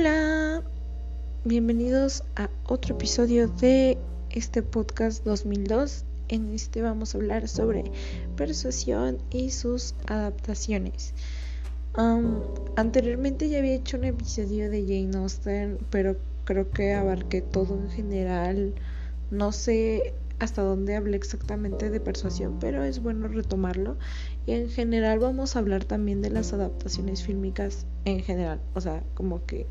[0.00, 0.62] Hola,
[1.44, 3.98] bienvenidos a otro episodio de
[4.30, 6.04] este podcast 2002.
[6.28, 7.82] En este vamos a hablar sobre
[8.36, 11.14] persuasión y sus adaptaciones.
[12.76, 17.90] anteriormente ya había hecho un episodio de Jane Austen, pero creo que abarqué todo en
[17.90, 18.74] general.
[19.32, 23.96] No sé hasta dónde hablé exactamente de persuasión, pero es bueno retomarlo.
[24.46, 29.02] Y en general vamos a hablar también de las adaptaciones fílmicas en general, o sea,
[29.14, 29.66] como que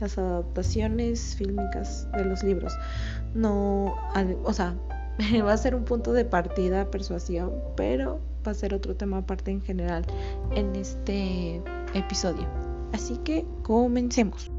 [0.00, 2.76] las adaptaciones fílmicas de los libros.
[3.34, 3.94] No,
[4.44, 4.74] o sea,
[5.44, 9.50] va a ser un punto de partida persuasión, pero va a ser otro tema aparte
[9.50, 10.04] en general
[10.54, 11.62] en este
[11.94, 12.46] episodio.
[12.92, 14.50] Así que comencemos.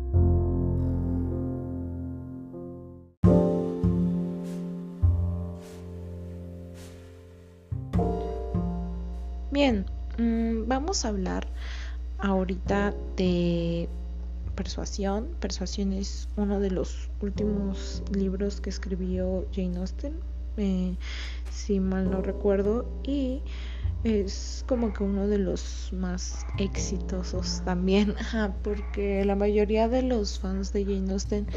[9.52, 9.86] Bien,
[10.18, 11.48] mm, vamos a hablar
[12.20, 13.88] ahorita de
[14.56, 15.30] Persuasión.
[15.40, 20.14] Persuasión es uno de los últimos libros que escribió Jane Austen,
[20.58, 20.96] eh,
[21.52, 23.42] si mal no recuerdo, y
[24.04, 28.16] es como que uno de los más exitosos también,
[28.64, 31.48] porque la mayoría de los fans de Jane Austen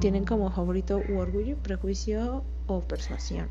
[0.00, 3.48] tienen como favorito Orgullo Prejuicio o Persuasión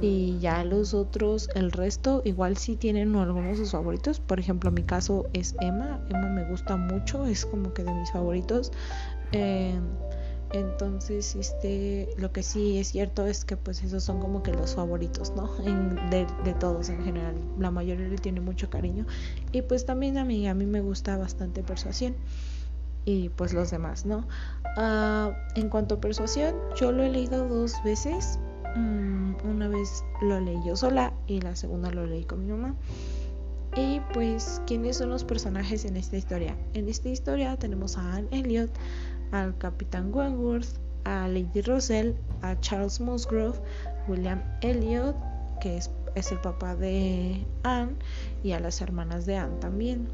[0.00, 4.20] y ya los otros, el resto igual sí tienen algunos de sus favoritos.
[4.20, 6.00] Por ejemplo, mi caso es Emma.
[6.08, 8.72] Emma me gusta mucho, es como que de mis favoritos.
[9.32, 9.82] Em,
[10.52, 14.74] entonces, este, lo que sí es cierto es que pues esos son como que los
[14.74, 15.48] favoritos, ¿no?
[16.10, 17.34] de, todos en general.
[17.58, 19.06] La mayoría le tiene mucho cariño.
[19.52, 22.14] Y pues también a mí, a mí me gusta bastante persuasión.
[23.04, 24.26] Y pues los demás, ¿no?
[24.76, 28.38] Ah, en cuanto a persuasión, yo lo he leído dos veces.
[28.76, 32.74] Mm, una vez lo leí yo sola y la segunda lo leí con mi mamá.
[33.76, 36.56] Y pues, ¿quiénes son los personajes en esta historia?
[36.74, 38.70] En esta historia tenemos a Anne Elliot,
[39.30, 40.66] al Capitán Wentworth,
[41.04, 43.58] a Lady Russell, a Charles Musgrove,
[44.08, 45.14] William Elliot,
[45.60, 45.90] que es,
[46.32, 47.92] el papá de Anne,
[48.42, 50.08] y a las hermanas de Anne también.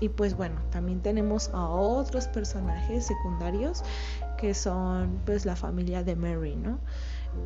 [0.00, 3.82] y pues bueno, también tenemos a otros personajes secundarios
[4.36, 6.78] que son pues la familia de Mary, ¿no?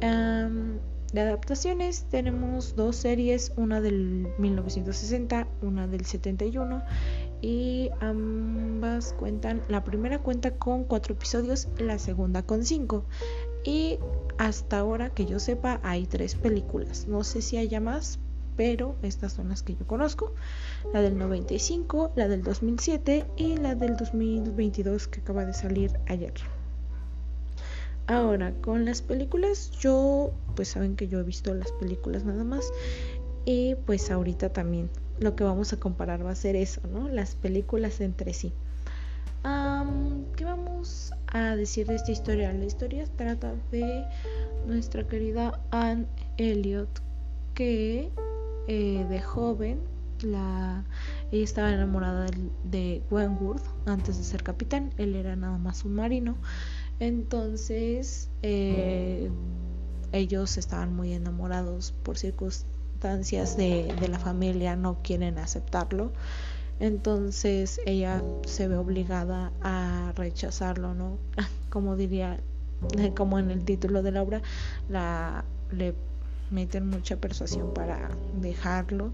[0.01, 6.83] De adaptaciones tenemos dos series, una del 1960, una del 71
[7.43, 13.05] y ambas cuentan, la primera cuenta con cuatro episodios, la segunda con cinco.
[13.65, 13.99] Y
[14.39, 18.19] hasta ahora que yo sepa hay tres películas, no sé si haya más,
[18.57, 20.35] pero estas son las que yo conozco,
[20.93, 26.35] la del 95, la del 2007 y la del 2022 que acaba de salir ayer.
[28.07, 32.73] Ahora, con las películas, yo, pues saben que yo he visto las películas nada más.
[33.45, 37.09] Y pues ahorita también lo que vamos a comparar va a ser eso, ¿no?
[37.09, 38.53] Las películas entre sí.
[40.37, 42.53] ¿Qué vamos a decir de esta historia?
[42.53, 44.05] La historia trata de
[44.67, 46.89] nuestra querida Anne Elliot,
[47.55, 48.11] que
[48.69, 49.81] eh, de joven
[50.23, 50.85] la,
[51.33, 54.93] ella estaba enamorada de, de Wentworth antes de ser capitán.
[54.97, 56.37] Él era nada más un marino.
[57.01, 59.31] Entonces, eh,
[60.13, 66.13] ellos estaban muy enamorados por circunstancias de, la familia, no quieren aceptarlo.
[66.81, 71.19] Entonces ella se ve obligada a rechazarlo, ¿no?
[71.71, 72.41] Como diría,
[73.17, 74.43] como en el título de la obra,
[74.89, 75.95] la, le
[76.51, 78.11] meten mucha persuasión para
[78.41, 79.13] dejarlo.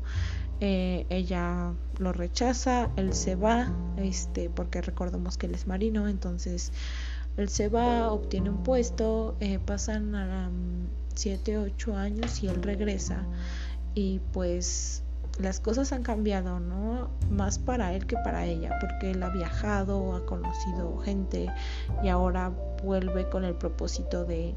[0.61, 6.73] Eh, ella lo rechaza, él se va, este, porque recordemos que él es marino, entonces
[7.39, 10.51] él se va, obtiene un puesto, eh, pasan a
[11.15, 13.25] 7, 8 años y él regresa.
[13.95, 15.05] Y pues
[15.39, 17.11] las cosas han cambiado, ¿no?
[17.31, 21.49] Más para él que para ella, porque él ha viajado, ha conocido gente
[22.03, 24.57] y ahora vuelve con el propósito de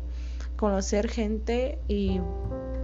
[0.56, 2.20] conocer gente y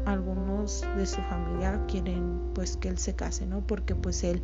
[0.05, 3.61] algunos de su familia quieren pues que él se case, ¿no?
[3.61, 4.41] Porque pues él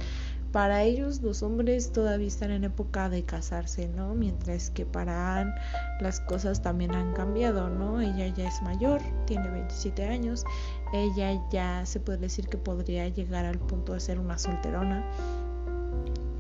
[0.54, 4.14] para ellos los hombres todavía están en época de casarse, ¿no?
[4.14, 5.56] Mientras que para Anne
[6.00, 8.00] las cosas también han cambiado, ¿no?
[8.00, 10.46] Ella ya es mayor, tiene 27 años,
[10.94, 15.04] ella ya se puede decir que podría llegar al punto de ser una solterona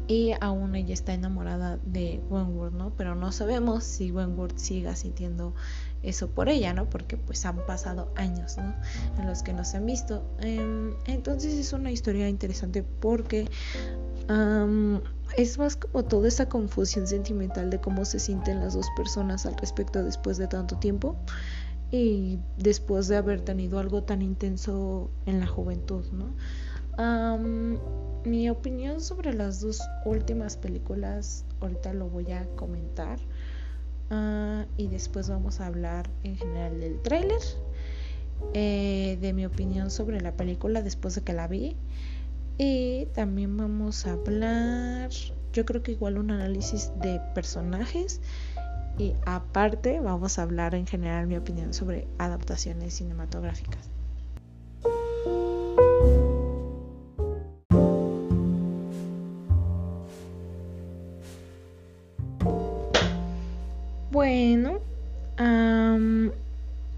[0.07, 2.93] y aún ella está enamorada de Wentworth, ¿no?
[2.95, 5.55] Pero no sabemos si Wentworth siga sintiendo
[6.03, 6.89] eso por ella, ¿no?
[6.89, 8.73] Porque pues han pasado años, ¿no?
[9.19, 10.23] En los que no se han visto.
[10.39, 13.47] Em, entonces es una historia interesante porque
[15.37, 19.57] es más como toda esa confusión sentimental de cómo se sienten las dos personas al
[19.57, 21.17] respecto después de tanto tiempo
[21.91, 26.33] y después de haber tenido algo tan intenso en la juventud, ¿no?
[28.25, 33.19] mi opinión sobre las dos últimas películas, ahorita lo voy a comentar.
[34.15, 37.41] Ah, y después vamos a hablar en general del tráiler,
[38.53, 41.75] eh, de mi opinión sobre la película después de que la vi.
[42.59, 45.09] Y también vamos a hablar,
[45.51, 48.21] yo creo que igual un análisis de personajes.
[48.99, 53.92] Y aparte vamos a hablar en general mi opinión sobre adaptaciones cinematográficas.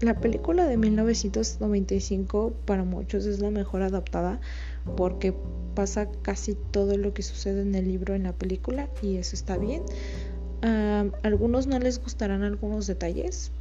[0.06, 4.40] La película de 1995 para muchos es la mejor adaptada
[4.96, 5.34] porque
[5.74, 9.58] pasa casi todo lo que sucede en el libro en la película y eso está
[9.58, 9.82] bien.
[10.62, 13.52] A algunos no les gustarán algunos detalles,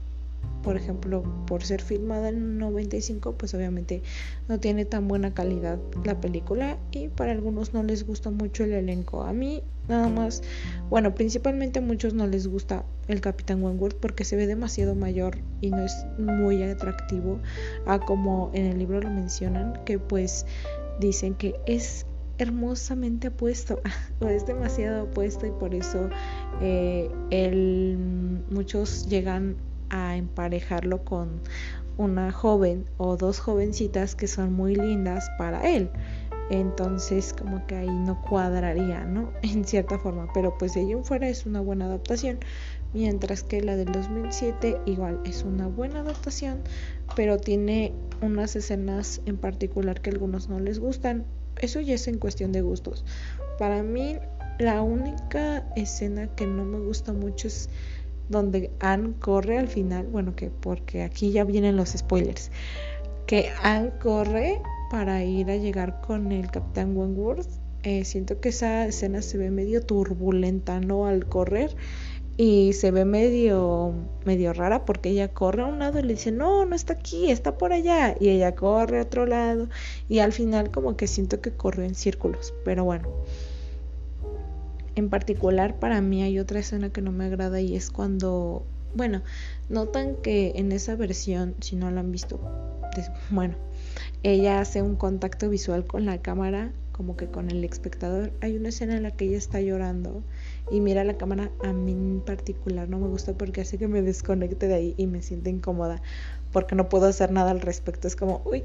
[0.65, 4.01] por ejemplo, por ser filmada en 95, pues obviamente
[4.50, 8.73] no tiene tan buena calidad la película y para algunos no les gusta mucho el
[8.73, 9.21] elenco.
[9.21, 10.41] A mí nada más,
[10.89, 15.38] bueno, principalmente a muchos no les gusta el Capitán Wentworth porque se ve demasiado mayor
[15.62, 17.39] y no es muy atractivo
[17.85, 20.47] a como en el libro lo mencionan, que pues
[21.00, 22.07] dicen que es
[22.39, 23.81] hermosamente apuesto
[24.19, 26.09] o es demasiado apuesto y por eso
[26.59, 27.07] eh,
[28.50, 29.57] muchos llegan
[29.90, 31.42] a emparejarlo con
[31.98, 35.90] una joven o dos jovencitas que son muy lindas para él.
[36.50, 39.32] Entonces como que ahí no cuadraría, ¿no?
[39.42, 42.40] En cierta forma, pero pues de ahí en fuera es una buena adaptación.
[42.94, 46.62] Mientras que la del 2007 igual es una buena adaptación,
[47.16, 51.26] pero tiene unas escenas en particular que a algunos no les gustan.
[51.58, 53.06] Eso ya es en cuestión de gustos.
[53.58, 54.18] Para mí
[54.60, 57.70] la única escena que no me gusta mucho es
[58.30, 62.51] donde Anne corre al final, bueno, que porque aquí ya vienen los spoilers,
[63.27, 64.62] que Anne corre
[64.92, 67.48] para ir a llegar con el Capitán Wentworth.
[67.83, 71.06] Eh, siento que esa escena se ve medio turbulenta, ¿no?
[71.06, 71.75] Al correr
[72.38, 73.94] y se ve medio
[74.25, 77.31] medio rara porque ella corre a un lado y le dice no no está aquí
[77.31, 79.69] está por allá y ella corre a otro lado
[80.10, 83.07] y al final como que siento que corrió en círculos pero bueno
[84.95, 88.65] en particular para mí hay otra escena que no me agrada y es cuando,
[88.95, 89.21] bueno,
[89.69, 92.39] notan que en esa versión, si no la han visto,
[93.30, 93.56] bueno,
[94.24, 98.31] ella hace un contacto visual con la cámara, como que con el espectador.
[98.42, 100.24] Hay una escena en la que ella está llorando
[100.71, 104.01] y mira la cámara, a mí en particular no me gusta porque hace que me
[104.01, 106.01] desconecte de ahí y me siente incómoda
[106.53, 108.07] porque no puedo hacer nada al respecto.
[108.07, 108.63] Es como, uy,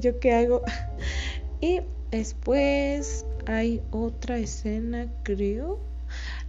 [0.00, 0.62] ¿yo qué hago?
[1.60, 5.78] y después hay otra escena, creo,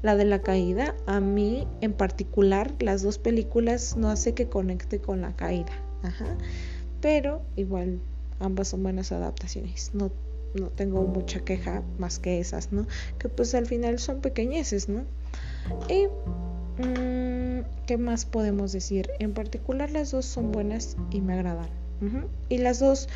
[0.01, 0.95] la de la caída.
[1.05, 5.71] A mí en particular las dos películas no hace que conecte con la caída.
[7.01, 7.99] Pero igual
[8.39, 9.91] ambas son buenas adaptaciones.
[9.93, 10.11] No,
[10.53, 12.85] no tengo mucha queja más que esas, ¿no?
[13.17, 15.03] Que pues al final son pequeñeces, ¿no?
[15.87, 16.07] Y
[16.81, 19.09] mm, ¿qué más podemos decir?
[19.19, 21.69] En particular las dos son buenas y me agradan.
[22.47, 23.09] Y las dos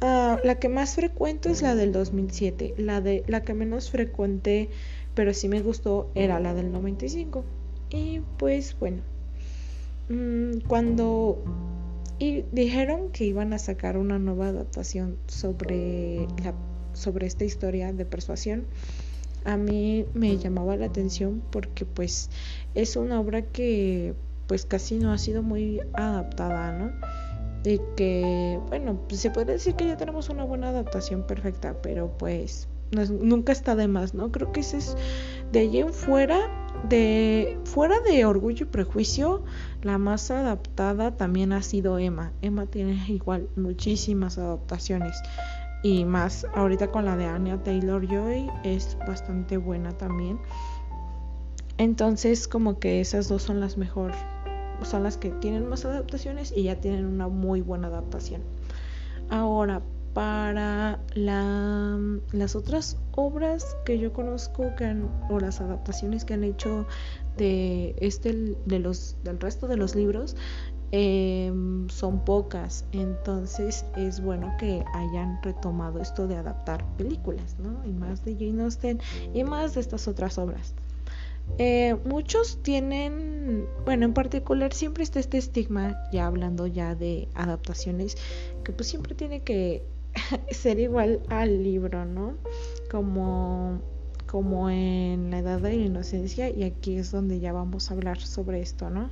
[0.00, 2.74] Ah, la que más frecuento es la del 2007.
[2.78, 4.70] La, de, la que menos frecuente,
[5.14, 7.44] pero sí me gustó, era la del 95.
[7.90, 9.02] Y pues bueno,
[10.08, 11.42] mm, cuando
[12.18, 16.54] y dijeron que iban a sacar una nueva adaptación sobre, la,
[16.92, 18.64] sobre esta historia de persuasión,
[19.44, 22.28] a mí me llamaba la atención porque pues
[22.74, 24.14] es una obra que
[24.48, 26.90] pues casi no ha sido muy adaptada, ¿no?
[27.68, 32.16] De que, bueno, pues se puede decir que ya tenemos una buena adaptación perfecta, pero
[32.16, 32.66] pues
[33.10, 34.32] nunca está de más, ¿no?
[34.32, 34.96] Creo que ese es
[35.52, 36.48] de allí fuera,
[36.88, 39.44] de fuera de Orgullo y Prejuicio,
[39.82, 42.32] la más adaptada también ha sido Emma.
[42.40, 45.20] Emma tiene igual muchísimas adaptaciones
[45.82, 50.38] y más ahorita con la de Anya Taylor Joy es bastante buena también.
[51.76, 54.12] Entonces como que esas dos son las mejor
[54.82, 58.42] son las que tienen más adaptaciones y ya tienen una muy buena adaptación.
[59.30, 59.82] Ahora,
[60.14, 64.96] para las otras obras que yo conozco que
[65.30, 66.86] o las adaptaciones que han hecho
[67.36, 70.34] de este de los del resto de los libros
[70.90, 77.84] em, son pocas entonces es bueno que hayan retomado esto de adaptar películas ¿no?
[77.86, 78.98] y más de Jane Austen
[79.34, 80.74] y más de estas otras obras
[81.56, 88.16] eh, muchos tienen, bueno, en particular siempre está este estigma, ya hablando ya de adaptaciones,
[88.64, 89.82] que pues siempre tiene que
[90.50, 92.34] ser igual al libro, ¿no?
[92.90, 93.80] Como,
[94.26, 98.20] como en la edad de la inocencia, y aquí es donde ya vamos a hablar
[98.20, 99.10] sobre esto, ¿no?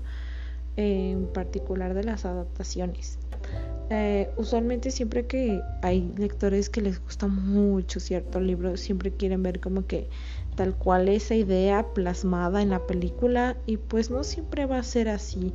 [0.76, 3.18] En particular de las adaptaciones.
[3.88, 9.61] eh, usualmente siempre que hay lectores que les gusta mucho cierto libro, siempre quieren ver
[9.61, 10.09] como que
[10.56, 15.09] tal cual esa idea plasmada en la película y pues no siempre va a ser
[15.09, 15.52] así.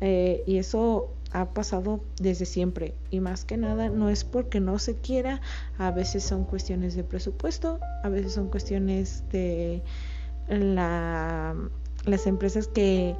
[0.00, 4.78] Eh, y eso ha pasado desde siempre y más que nada no es porque no
[4.78, 5.40] se quiera,
[5.78, 9.82] a veces son cuestiones de presupuesto, a veces son cuestiones de
[10.48, 11.56] la,
[12.04, 13.16] las empresas que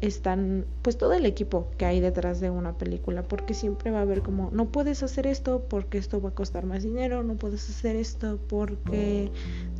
[0.00, 4.02] están, pues todo el equipo que hay detrás de una película, porque siempre va a
[4.02, 7.68] haber como, no puedes hacer esto porque esto va a costar más dinero, no puedes
[7.68, 9.30] hacer esto porque,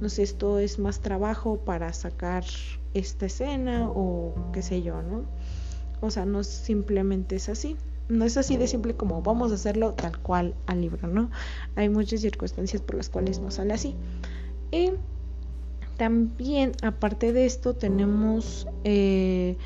[0.00, 2.44] no sé, esto es más trabajo para sacar
[2.92, 5.24] esta escena o qué sé yo, ¿no?
[6.00, 7.76] O sea, no simplemente es así.
[8.08, 11.30] No es así de simple como vamos a hacerlo tal cual al libro, ¿no?
[11.76, 13.94] Hay muchas circunstancias por las cuales no sale así.
[14.72, 14.90] Y
[15.96, 19.56] también, aparte de esto, tenemos eh,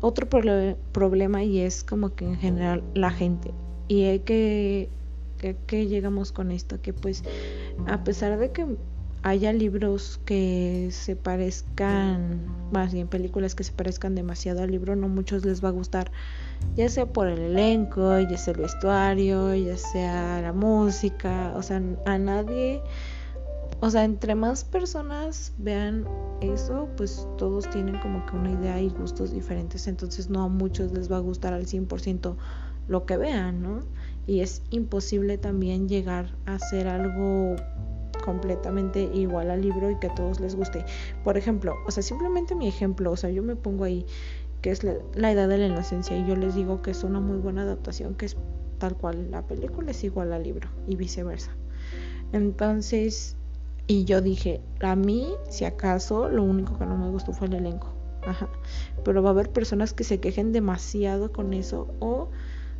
[0.00, 3.52] otro problema y es como que en general la gente.
[3.88, 4.88] Y hay que,
[5.66, 7.24] que, llegamos con esto, que pues
[7.86, 8.66] a pesar de que
[9.22, 12.40] haya libros que se parezcan,
[12.72, 16.10] más bien películas que se parezcan demasiado al libro, no muchos les va a gustar,
[16.76, 21.82] ya sea por el elenco, ya sea el vestuario, ya sea la música, o sea,
[22.06, 22.80] a nadie
[23.80, 26.06] o sea, entre más personas vean
[26.40, 30.92] eso, pues todos tienen como que una idea y gustos diferentes, entonces no a muchos
[30.92, 32.36] les va a gustar al 100%
[32.88, 33.80] lo que vean, ¿no?
[34.26, 37.56] Y es imposible también llegar a hacer algo
[38.24, 40.84] completamente igual al libro y que a todos les guste.
[41.24, 44.04] Por ejemplo, o sea, simplemente mi ejemplo, o sea, yo me pongo ahí
[44.60, 47.20] que es la, la edad de la inocencia y yo les digo que es una
[47.20, 48.36] muy buena adaptación, que es
[48.78, 51.52] tal cual la película es igual al libro y viceversa.
[52.32, 53.36] Entonces,
[53.90, 57.54] y yo dije, a mí, si acaso, lo único que no me gustó fue el
[57.54, 57.88] elenco.
[58.24, 58.48] Ajá.
[59.04, 62.28] Pero va a haber personas que se quejen demasiado con eso o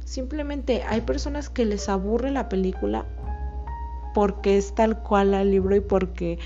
[0.05, 3.07] simplemente hay personas que les aburre la película
[4.15, 6.39] porque es tal cual el libro y porque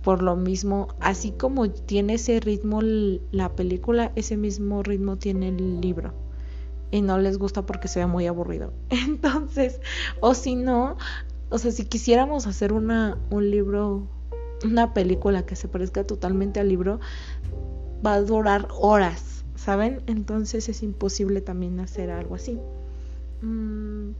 [0.00, 5.82] por lo mismo, así como tiene ese ritmo la película, ese mismo ritmo tiene el
[5.82, 6.14] libro.
[6.90, 8.72] Y no les gusta porque se ve muy aburrido.
[8.88, 9.78] Entonces,
[10.20, 10.96] o si no,
[11.50, 14.06] o sea, si quisiéramos hacer una, un libro,
[14.64, 17.00] una película que se parezca totalmente al libro,
[18.04, 20.02] va a durar horas, ¿saben?
[20.06, 22.58] Entonces es imposible también hacer algo así.
[23.42, 24.10] Mm,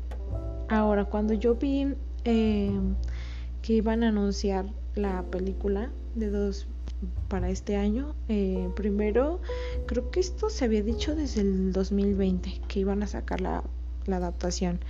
[0.68, 2.80] ahora, cuando yo vi eh,
[3.62, 6.66] que iban a anunciar la película de dos
[7.28, 9.40] para este año, eh, primero
[9.86, 13.64] creo que esto se había dicho desde el 2020 que iban a sacar la,
[14.06, 14.80] la adaptación.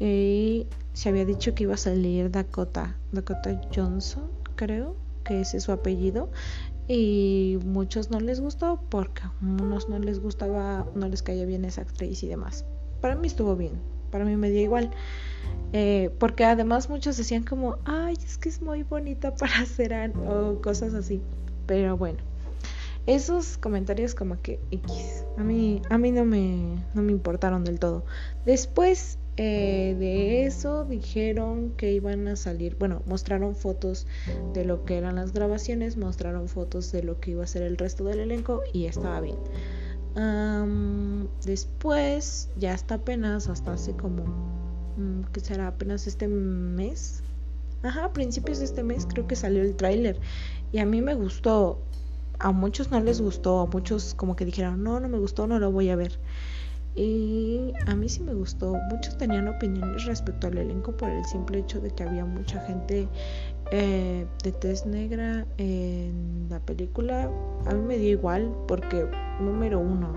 [0.00, 5.64] Y se había dicho que iba a salir Dakota, Dakota Johnson, creo que ese es
[5.64, 6.30] su apellido.
[6.88, 11.64] Y muchos no les gustó porque a unos no les gustaba, no les caía bien
[11.64, 12.64] esa actriz y demás.
[13.00, 13.74] Para mí estuvo bien,
[14.10, 14.90] para mí me dio igual.
[15.72, 19.92] Eh, porque además muchos decían como, ay, es que es muy bonita para hacer
[20.26, 21.20] o cosas así.
[21.66, 22.18] Pero bueno,
[23.06, 27.78] esos comentarios como que X, a mí, a mí no me, no me importaron del
[27.78, 28.04] todo.
[28.44, 34.06] Después eh, de eso dijeron que iban a salir, bueno, mostraron fotos
[34.52, 37.78] de lo que eran las grabaciones, mostraron fotos de lo que iba a ser el
[37.78, 39.38] resto del elenco y estaba bien.
[41.46, 44.24] después, ya hasta apenas, hasta hace como,
[44.98, 47.22] mm, que será apenas este mes,
[47.82, 50.20] ajá, a principios de este mes creo que salió el tráiler
[50.70, 51.78] y a mí me gustó,
[52.38, 55.58] a muchos no les gustó, a muchos como que dijeron, no, no me gustó, no
[55.58, 56.18] lo voy a ver.
[56.94, 58.76] Y a mí sí me gustó.
[58.90, 63.08] Muchos tenían opiniones respecto al elenco por el simple hecho de que había mucha gente
[63.70, 67.30] eh, de tez negra en la película.
[67.66, 69.06] A mí me dio igual porque,
[69.40, 70.12] número uno,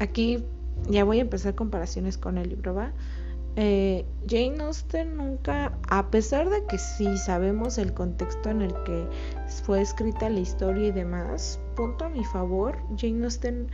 [0.00, 0.44] aquí
[0.88, 2.92] ya voy a empezar comparaciones con el libro, ¿va?
[3.56, 9.04] Eh, Jane Austen nunca, a pesar de que sí sabemos el contexto en el que
[9.64, 13.68] fue escrita la historia y demás, punto a mi favor, Jane Austen,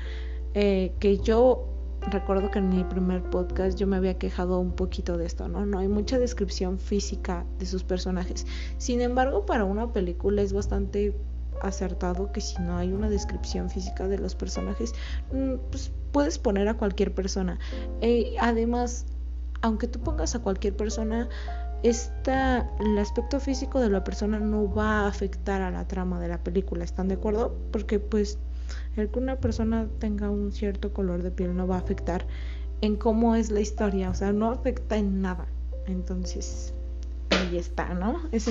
[0.54, 1.73] eh, que yo
[2.10, 5.64] recuerdo que en mi primer podcast yo me había quejado un poquito de esto, ¿no?
[5.66, 8.46] No hay mucha descripción física de sus personajes.
[8.78, 11.16] Sin embargo, para una película es bastante
[11.62, 14.92] acertado que si no hay una descripción física de los personajes,
[15.32, 17.58] mm, pues puedes poner a cualquier persona.
[18.00, 19.06] Eh, además,
[19.62, 21.28] aunque tú pongas a cualquier persona,
[21.82, 26.28] esta, el aspecto físico de la persona no va a afectar a la trama de
[26.28, 27.56] la película, ¿están de acuerdo?
[27.72, 28.38] Porque pues
[28.96, 32.26] el que una persona tenga un cierto color de piel no va a afectar
[32.80, 35.46] en cómo es la historia, o sea, no afecta en nada.
[35.86, 36.74] Entonces,
[37.30, 38.20] ahí está, ¿no?
[38.32, 38.50] Esa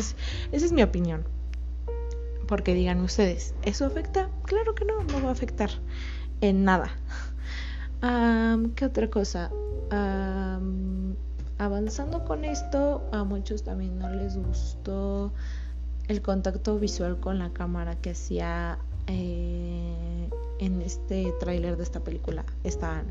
[0.51, 1.23] es, mi opinión.
[2.47, 4.29] Porque digan ustedes, ¿eso afecta?
[4.43, 5.69] Claro que no, no va a afectar
[6.41, 6.91] en nada.
[8.75, 9.51] ¿Qué otra cosa?
[11.59, 15.31] avanzando con esto, a muchos también no les gustó
[16.07, 20.29] el contacto visual con la cámara que hacía eh,
[20.60, 23.05] en este tráiler de esta película estaban.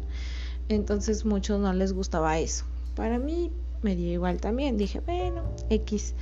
[0.68, 2.64] Entonces muchos no les gustaba eso.
[2.94, 3.50] Para mí
[3.82, 4.76] me dio igual también.
[4.76, 6.14] Dije bueno x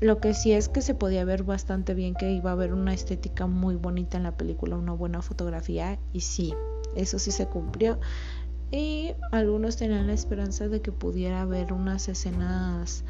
[0.00, 2.94] lo que sí es que se podía ver bastante bien que iba a haber una
[2.94, 6.54] estética muy bonita en la película una buena fotografía y sí
[6.94, 7.98] eso sí se cumplió.
[8.72, 13.04] Y algunos tenían la esperanza de que pudiera haber unas escenas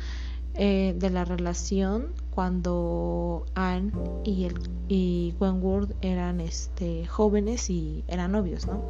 [0.54, 3.92] eh, de la relación cuando Anne
[4.24, 4.54] y, el,
[4.88, 8.82] y Wentworth eran este, jóvenes y eran novios, ¿no?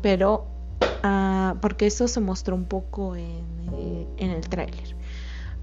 [0.00, 0.46] Pero,
[1.04, 4.96] uh, porque eso se mostró un poco en, eh, en el tráiler.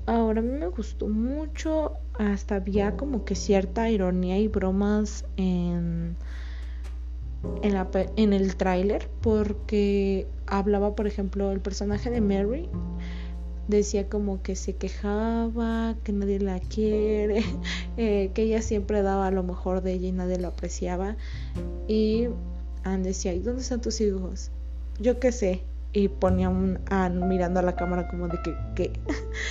[0.06, 6.16] Ahora a mí me gustó mucho, hasta había como que cierta ironía y bromas en,
[7.62, 12.70] en, la, en el tráiler, porque hablaba, por ejemplo, el personaje de Mary
[13.70, 17.44] decía como que se quejaba, que nadie la quiere,
[17.98, 21.16] eh, que ella siempre daba lo mejor de ella y nadie lo apreciaba.
[21.88, 22.28] Y
[22.84, 24.52] Anne decía, ¿y dónde están tus hijos?
[25.00, 25.62] Yo qué sé.
[25.92, 28.92] Y ponía un Anne mirando a la cámara como de que, que,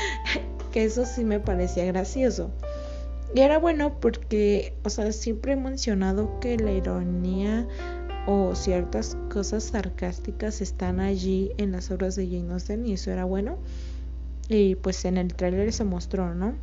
[0.72, 2.50] que eso sí me parecía gracioso.
[3.34, 7.66] Y era bueno porque, o sea, siempre he mencionado que la ironía
[8.26, 13.24] o ciertas cosas sarcásticas están allí en las obras de Jane Austen y eso era
[13.24, 13.58] bueno
[14.48, 16.54] y pues en el tráiler se mostró, ¿no?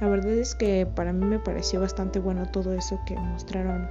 [0.00, 3.88] La verdad es que para mí me pareció bastante bueno todo eso que mostraron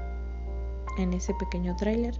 [0.97, 2.15] en ese pequeño tráiler.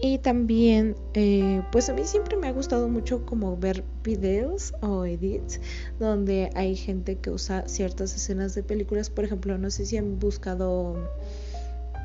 [0.00, 5.04] Y también, eh, pues a mí siempre me ha gustado mucho como ver videos o
[5.04, 5.60] edits
[5.98, 9.08] donde hay gente que usa ciertas escenas de películas.
[9.08, 11.10] Por ejemplo, no sé si han buscado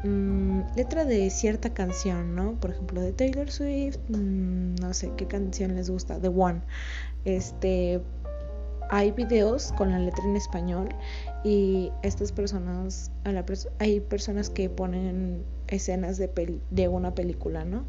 [0.04, 2.60] mm, letra de cierta canción, ¿no?
[2.60, 6.62] Por ejemplo, de Taylor Swift, mm, no sé qué canción les gusta, The One.
[7.36, 8.02] Este,
[8.90, 10.90] hay videos con la letra en español
[11.44, 13.12] y estas personas,
[13.78, 17.86] hay personas que ponen escenas de, una película, ¿no?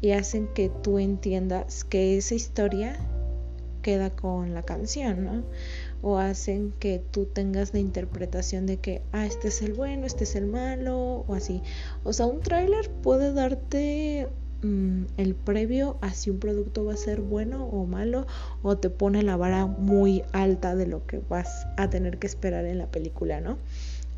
[0.00, 2.96] Y hacen que tú entiendas que esa historia
[3.82, 5.44] queda con la canción, ¿no?
[6.02, 10.24] O hacen que tú tengas la interpretación de que, ah, este es el bueno, este
[10.24, 11.62] es el malo, o así.
[12.04, 14.28] O sea, un tráiler puede darte
[14.62, 18.26] Mm, el previo a si un producto va a ser bueno o malo
[18.62, 22.64] o te pone la vara muy alta de lo que vas a tener que esperar
[22.64, 23.58] en la película, ¿no?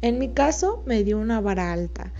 [0.00, 2.12] En mi caso me dio una vara alta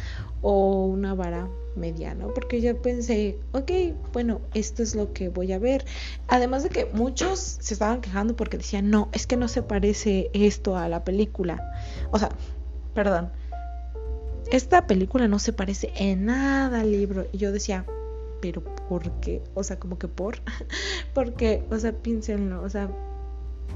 [0.42, 3.70] o una vara mediana, porque yo pensé, ok,
[4.12, 5.84] bueno, esto es lo que voy a ver.
[6.26, 10.28] Además de que muchos se estaban quejando porque decían, no, es que no se parece
[10.32, 11.72] esto a la película.
[12.10, 12.30] O sea,
[12.94, 13.30] perdón,
[14.50, 17.26] esta película no se parece en nada al libro.
[17.32, 17.84] Y yo decía,
[18.40, 19.42] pero ¿por qué?
[19.54, 20.38] O sea, como que por.
[21.14, 22.90] Porque, o sea, piénsenlo, o sea,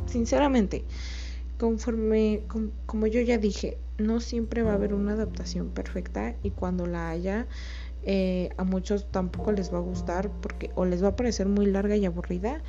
[0.07, 0.85] sinceramente,
[1.59, 2.42] conforme,
[2.87, 7.11] como yo ya dije, no siempre va a haber una adaptación perfecta y cuando la
[7.11, 7.46] haya,
[8.05, 11.66] eh, a muchos tampoco les va a gustar porque o les va a parecer muy
[11.66, 12.61] larga y aburrida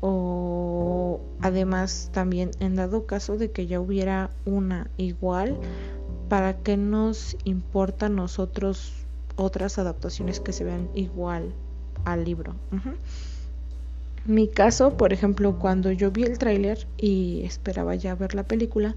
[0.00, 5.58] o además también en dado caso de que ya hubiera una igual,
[6.28, 9.05] ¿para qué nos importa a nosotros
[9.36, 11.52] otras adaptaciones que se vean igual
[12.04, 12.54] al libro.
[14.24, 18.96] Mi caso, por ejemplo, cuando yo vi el tráiler y esperaba ya ver la película,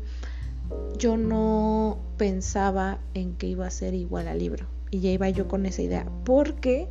[0.97, 4.65] yo no pensaba en que iba a ser igual al libro.
[4.91, 6.07] Y ya iba yo con esa idea.
[6.25, 6.87] Porque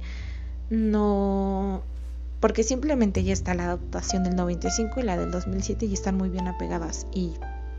[0.70, 1.82] no.
[2.40, 6.28] Porque simplemente ya está la adaptación del 95 y la del 2007 y están muy
[6.28, 7.08] bien apegadas.
[7.12, 7.32] Y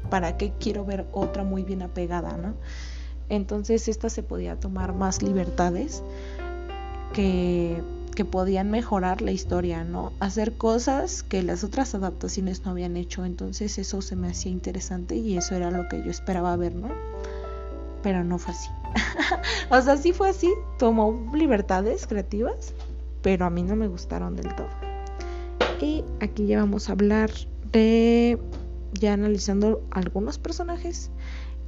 [0.09, 2.55] para qué quiero ver otra muy bien apegada, ¿no?
[3.29, 6.03] Entonces esta se podía tomar más libertades
[7.13, 7.81] que,
[8.15, 10.11] que podían mejorar la historia, ¿no?
[10.19, 13.23] Hacer cosas que las otras adaptaciones no habían hecho.
[13.25, 16.89] Entonces eso se me hacía interesante y eso era lo que yo esperaba ver, ¿no?
[18.01, 18.69] Pero no fue así.
[19.69, 22.73] o sea, sí fue así, tomó libertades creativas,
[23.21, 24.69] pero a mí no me gustaron del todo.
[25.81, 27.31] Y aquí ya vamos a hablar
[27.71, 28.39] de,
[28.93, 31.11] ya analizando algunos personajes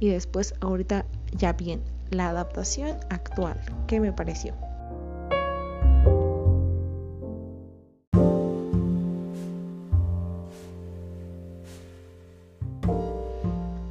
[0.00, 3.58] y después ahorita ya bien la adaptación actual.
[3.86, 4.54] ¿Qué me pareció?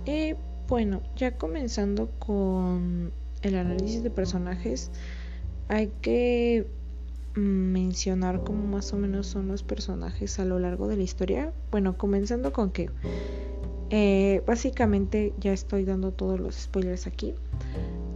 [0.05, 0.35] Y
[0.67, 4.91] bueno, ya comenzando con el análisis de personajes,
[5.67, 6.67] hay que
[7.35, 11.53] mencionar cómo más o menos son los personajes a lo largo de la historia.
[11.71, 12.89] Bueno, comenzando con que
[13.91, 17.35] eh, básicamente ya estoy dando todos los spoilers aquí.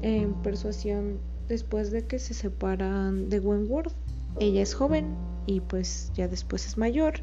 [0.01, 3.93] En persuasión, después de que se separan de Wentworth,
[4.39, 7.15] ella es joven, y pues ya después es mayor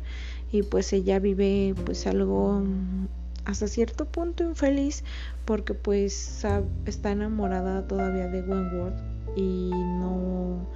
[0.50, 3.08] y pues ella vive pues algo mm,
[3.44, 5.04] hasta cierto punto infeliz
[5.44, 6.44] porque pues
[6.86, 9.00] está enamorada todavía de Wentworth
[9.36, 10.68] y no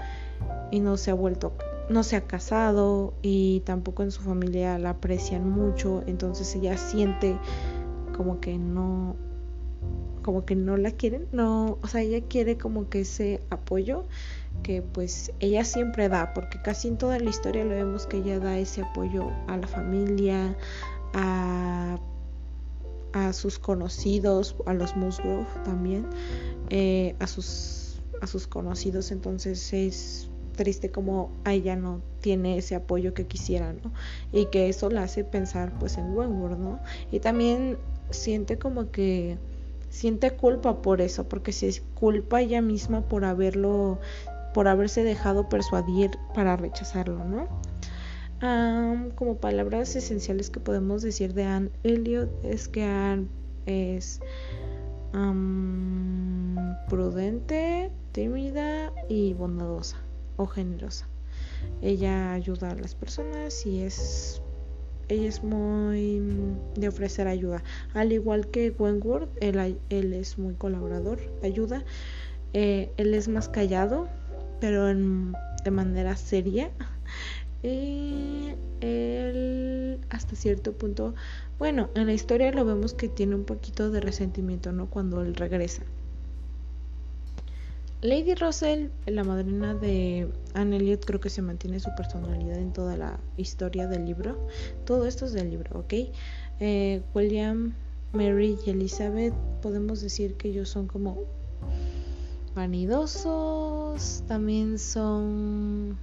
[0.71, 1.53] y no se ha vuelto
[1.89, 7.39] no se ha casado y tampoco en su familia la aprecian mucho entonces ella siente
[8.17, 9.17] como que no
[10.23, 14.05] como que no la quieren no o sea ella quiere como que ese apoyo
[14.63, 18.41] que pues ella siempre da porque casi en toda la historia lo vemos que ella
[18.41, 20.57] da ese apoyo a la familia
[21.15, 21.99] a
[23.17, 26.07] a sus conocidos, a los Musgrove también,
[26.69, 33.15] eh, a, sus, a sus conocidos, entonces es triste como ella no tiene ese apoyo
[33.15, 33.93] que quisiera, ¿no?
[34.33, 36.81] Y que eso la hace pensar pues en Wentworth, ¿no?
[37.13, 37.79] Y también
[38.11, 39.39] siente como que
[39.91, 43.99] siente culpa por eso, porque si es culpa ella misma por haberlo,
[44.53, 47.49] por haberse dejado persuadir para rechazarlo, ¿no?
[49.15, 53.29] como palabras esenciales que podemos decir de Anne Elliot es que Anne
[53.65, 54.21] es
[56.87, 60.06] prudente, tímida y bondadosa
[60.37, 61.07] o generosa.
[61.83, 64.41] Ella ayuda a las personas y es
[65.09, 66.23] ella es muy
[66.75, 67.63] de ofrecer ayuda.
[67.95, 71.85] Al igual que Wentworth, él, él es muy colaborador, ayuda.
[72.55, 74.09] Eh, él es más callado,
[74.61, 76.71] pero de manera seria.
[77.63, 81.15] Y él hasta cierto punto,
[81.59, 84.87] bueno, en la historia lo vemos que tiene un poquito de resentimiento, ¿no?
[84.87, 85.83] Cuando él regresa.
[88.03, 92.97] Lady Russell, la madrina de Anne Elliot, creo que se mantiene su personalidad en toda
[92.97, 94.47] la historia del libro.
[94.85, 95.95] Todo esto es del libro, ¿ok?
[96.61, 97.75] Eh, William,
[98.13, 101.25] Mary y Elizabeth, podemos decir que ellos son como
[102.55, 105.99] vanidosos, también son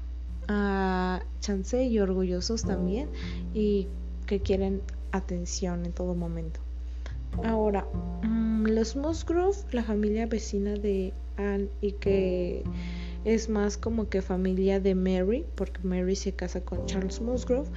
[0.48, 3.10] a chance y orgullosos también
[3.54, 3.88] y
[4.26, 6.60] que quieren atención en todo momento.
[7.44, 7.88] Ahora,
[8.24, 12.64] mm, los Musgrove, la familia vecina de Anne y que
[13.26, 17.70] es más como que familia de Mary, porque Mary se casa con Charles Musgrove,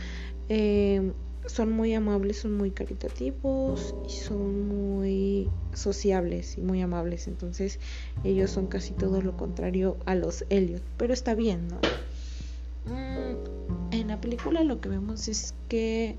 [0.49, 1.13] eh,
[1.47, 7.29] son muy amables, son muy caritativos y son muy sociables y muy amables.
[7.29, 7.79] Entonces
[8.25, 11.77] ellos son casi todo lo contrario a los Elliot, pero está bien, ¿no?
[12.93, 16.17] Mm, en la película lo que vemos es que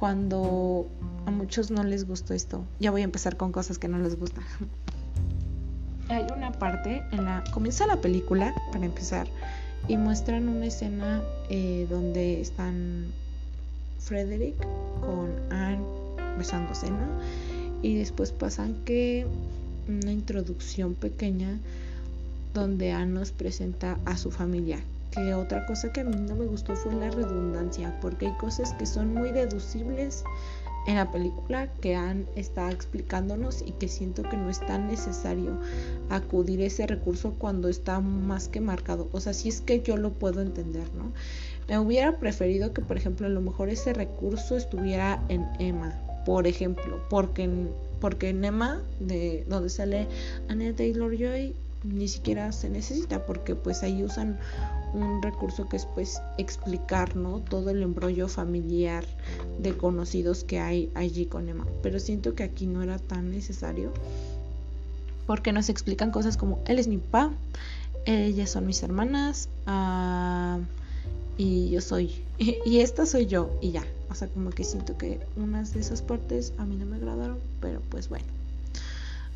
[0.00, 0.88] cuando
[1.26, 4.18] a muchos no les gustó esto, ya voy a empezar con cosas que no les
[4.18, 4.44] gustan.
[6.08, 9.28] Hay una parte en la comienza la película para empezar
[9.86, 13.12] y muestran una escena eh, donde están
[13.98, 14.56] Frederick
[15.00, 15.84] con Anne
[16.38, 17.06] besándose, ¿no?
[17.82, 19.26] Y después pasan que
[19.86, 21.58] una introducción pequeña
[22.54, 26.46] donde Anne nos presenta a su familia, que otra cosa que a mí no me
[26.46, 30.24] gustó fue la redundancia, porque hay cosas que son muy deducibles
[30.86, 35.58] en la película que han está explicándonos y que siento que no es tan necesario
[36.08, 39.08] acudir a ese recurso cuando está más que marcado.
[39.12, 41.12] O sea, si es que yo lo puedo entender, ¿no?
[41.68, 45.94] Me hubiera preferido que, por ejemplo, a lo mejor ese recurso estuviera en Emma,
[46.24, 47.70] por ejemplo, porque en,
[48.00, 50.08] porque en Emma, de donde sale
[50.48, 54.38] Anne Taylor Joy, ni siquiera se necesita porque pues ahí usan
[54.92, 57.38] un recurso que es pues explicar ¿no?
[57.40, 59.04] todo el embrollo familiar
[59.60, 61.66] de conocidos que hay allí con Emma.
[61.82, 63.92] Pero siento que aquí no era tan necesario
[65.26, 67.32] porque nos explican cosas como él es mi papá
[68.04, 70.58] ellas son mis hermanas ah,
[71.36, 73.84] y yo soy y esta soy yo y ya.
[74.10, 77.38] O sea como que siento que unas de esas partes a mí no me agradaron
[77.60, 78.39] pero pues bueno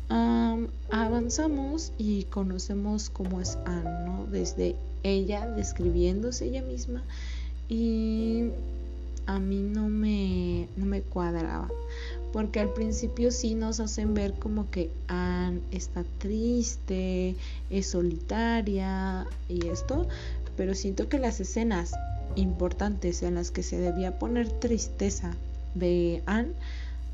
[0.09, 4.25] avanzamos y conocemos cómo es Anne, ¿no?
[4.25, 7.03] Desde ella describiéndose ella misma
[7.69, 8.49] y
[9.25, 11.67] a mí no me, no me cuadraba
[12.35, 17.33] porque al principio sí nos hacen ver como que Anne está triste,
[17.69, 20.05] es solitaria y esto,
[20.57, 21.93] pero siento que las escenas
[22.35, 25.33] importantes en las que se debía poner tristeza
[25.75, 26.51] de Anne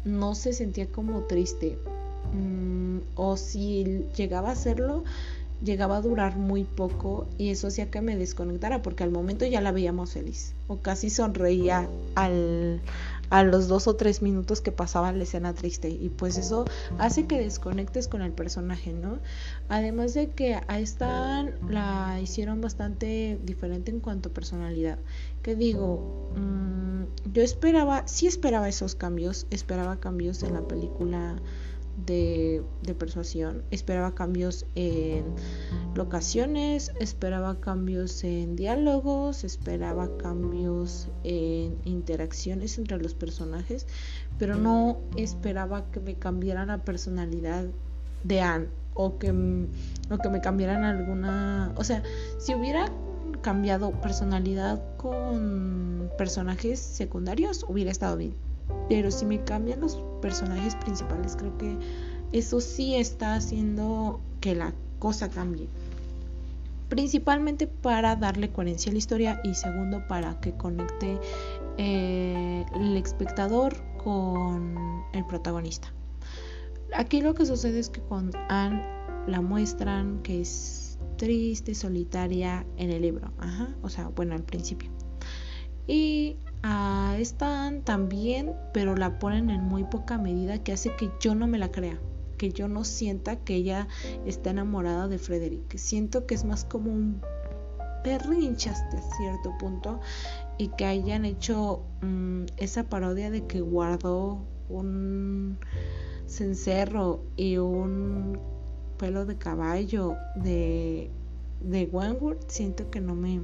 [0.05, 1.77] no se sentía como triste,
[2.33, 5.03] Mm, o si llegaba a hacerlo,
[5.63, 9.61] llegaba a durar muy poco y eso hacía que me desconectara porque al momento ya
[9.61, 12.81] la veíamos feliz o casi sonreía al,
[13.29, 16.65] a los dos o tres minutos que pasaba la escena triste y pues eso
[16.97, 19.19] hace que desconectes con el personaje, ¿no?
[19.69, 24.97] Además de que a esta la hicieron bastante diferente en cuanto a personalidad.
[25.43, 31.37] Que digo, mm, yo esperaba, sí esperaba esos cambios, esperaba cambios en la película
[32.05, 32.63] de,
[32.97, 33.63] persuasión.
[33.71, 35.25] Esperaba cambios en
[35.95, 43.87] locaciones, esperaba cambios en diálogos, esperaba cambios en interacciones entre los personajes,
[44.37, 47.65] pero no esperaba que me cambiaran la personalidad
[48.23, 51.73] de Anne o que, o que me cambiaran alguna...
[51.77, 52.03] O sea,
[52.39, 52.91] si hubiera
[53.41, 58.50] cambiado personalidad con personajes secundarios, hubiera estado bien.
[58.89, 61.77] Pero si me cambian los personajes principales, creo que
[62.31, 65.67] eso sí está haciendo que la cosa cambie.
[66.89, 71.17] Principalmente para darle coherencia a la historia y segundo para que conecte
[71.77, 74.75] eh, el espectador con
[75.13, 75.93] el protagonista.
[76.93, 78.83] Aquí lo que sucede es que con Anne
[79.27, 83.31] la muestran que es triste, solitaria en el libro.
[83.81, 84.89] O sea, bueno, al principio.
[85.87, 91.35] Y a esta también, pero la ponen en muy poca medida que hace que yo
[91.35, 91.99] no me la crea,
[92.37, 93.87] que yo no sienta que ella
[94.25, 95.77] está enamorada de Frederick.
[95.77, 97.21] Siento que es más como un
[98.03, 99.99] perrinche hasta cierto punto
[100.57, 105.57] y que hayan hecho mm, esa parodia de que guardó un
[106.27, 108.39] cencerro y un
[108.97, 111.09] pelo de caballo de,
[111.61, 113.41] de Wentworth, siento que no me...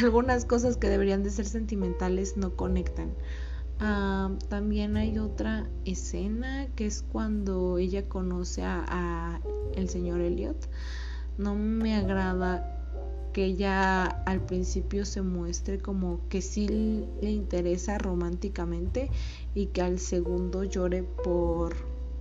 [0.00, 3.12] Algunas cosas que deberían de ser sentimentales no conectan.
[3.80, 9.40] Ah, también hay otra escena que es cuando ella conoce a,
[9.74, 10.68] el señor Elliot.
[11.36, 12.78] No me agrada
[13.32, 16.68] que ella al principio se muestre como que sí
[17.20, 19.10] le interesa románticamente
[19.54, 21.74] y que al segundo llore por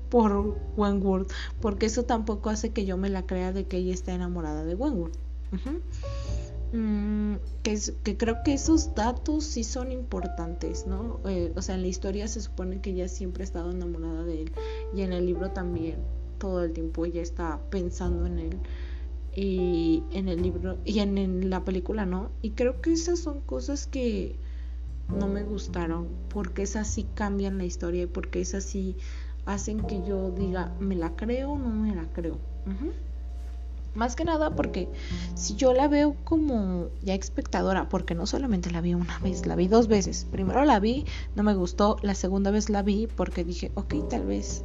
[0.09, 1.31] por Wentworth,
[1.61, 4.75] porque eso tampoco hace que yo me la crea de que ella está enamorada de
[4.75, 5.15] Wentworth.
[6.73, 11.19] Mm, que, creo que esos datos sí son importantes, ¿no?
[11.25, 14.43] Eh, o sea, en la historia se supone que ella siempre ha estado enamorada de
[14.43, 14.51] él
[14.93, 15.97] y en el libro también
[16.37, 18.57] todo el tiempo ella está pensando en él
[19.35, 23.85] y en el libro y en, la película no y creo que esas son cosas
[23.85, 24.35] que
[25.09, 28.95] no me gustaron porque esas sí cambian la historia y porque esas sí
[29.45, 32.39] hacen que yo diga me la creo o no me la creo
[33.93, 34.87] más que nada porque
[35.35, 39.55] si yo la veo como ya espectadora porque no solamente la vi una vez la
[39.55, 43.43] vi dos veces primero la vi no me gustó la segunda vez la vi porque
[43.43, 44.63] dije ok tal vez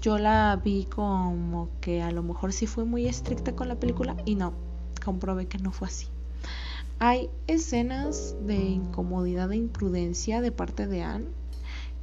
[0.00, 4.16] yo la vi como que a lo mejor sí fue muy estricta con la película
[4.24, 4.52] y no,
[5.04, 6.06] comprobé que no fue así.
[6.98, 11.26] Hay escenas de incomodidad e imprudencia de parte de Anne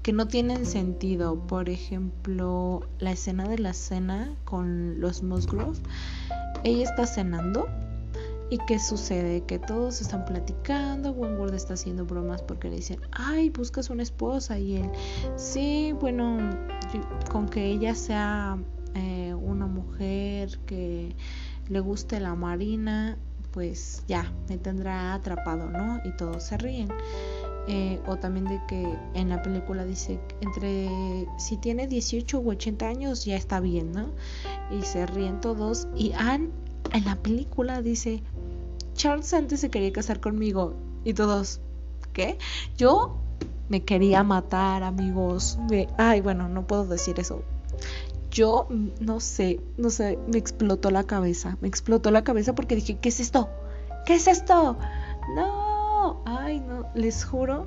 [0.02, 1.39] que no tienen sentido.
[1.48, 5.80] Por ejemplo, la escena de la cena con los Musgrove.
[6.63, 7.67] Ella está cenando
[8.54, 9.41] ¿Y qué sucede?
[9.41, 14.60] Que todos están platicando, Wentworth está haciendo bromas porque le dicen, ay, buscas una esposa
[14.60, 14.91] y él,
[15.38, 16.38] sí, bueno,
[17.32, 18.60] con que ella sea
[18.93, 21.15] eh, una mujer que
[21.67, 23.17] le guste la marina,
[23.49, 26.02] pues ya, me tendrá atrapado, ¿no?
[26.06, 26.89] Y todos se ríen.
[27.67, 30.89] Eh, o también de que en la película dice entre
[31.38, 34.10] si tiene 18 u 80 años ya está bien, ¿no?
[34.69, 36.49] Y se ríen todos y Anne
[36.91, 38.21] en la película dice
[38.95, 40.73] Charles antes se quería casar conmigo.
[41.04, 41.60] Y todos,
[42.13, 42.38] ¿qué?
[42.78, 43.17] Yo
[43.69, 45.58] me quería matar, amigos.
[45.97, 47.43] Ay, bueno, no puedo decir eso.
[48.32, 48.67] Yo
[48.99, 51.58] no sé, no sé, me explotó la cabeza.
[51.62, 53.49] Me explotó la cabeza porque dije, ¿qué es esto?
[54.06, 54.78] ¿Qué es esto?
[56.26, 57.66] Ay, no, les juro,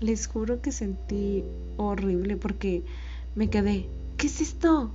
[0.00, 1.44] les juro que sentí
[1.76, 2.82] horrible porque
[3.34, 4.90] me quedé, ¿qué es esto?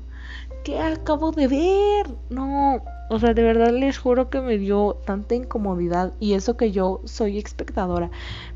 [0.63, 2.15] ¿Qué acabo de ver?
[2.29, 6.71] No, o sea, de verdad les juro que me dio tanta incomodidad y eso que
[6.71, 8.11] yo soy espectadora,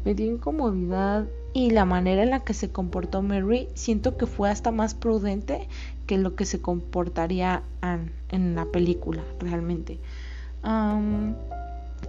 [0.05, 4.49] me dio incomodidad y la manera en la que se comportó Mary, siento que fue
[4.49, 5.67] hasta más prudente
[6.05, 9.99] que lo que se comportaría Anne en la película, realmente.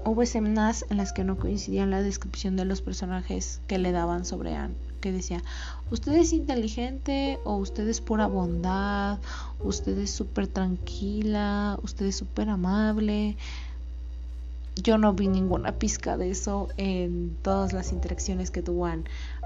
[0.05, 4.25] Hubo escenas en las que no coincidían la descripción de los personajes que le daban
[4.25, 5.43] sobre Anne que decía,
[5.91, 9.19] usted es inteligente o usted es pura bondad,
[9.61, 13.37] usted es súper tranquila, usted es súper amable.
[14.83, 18.89] Yo no vi ninguna pizca de eso en todas las interacciones que tuvo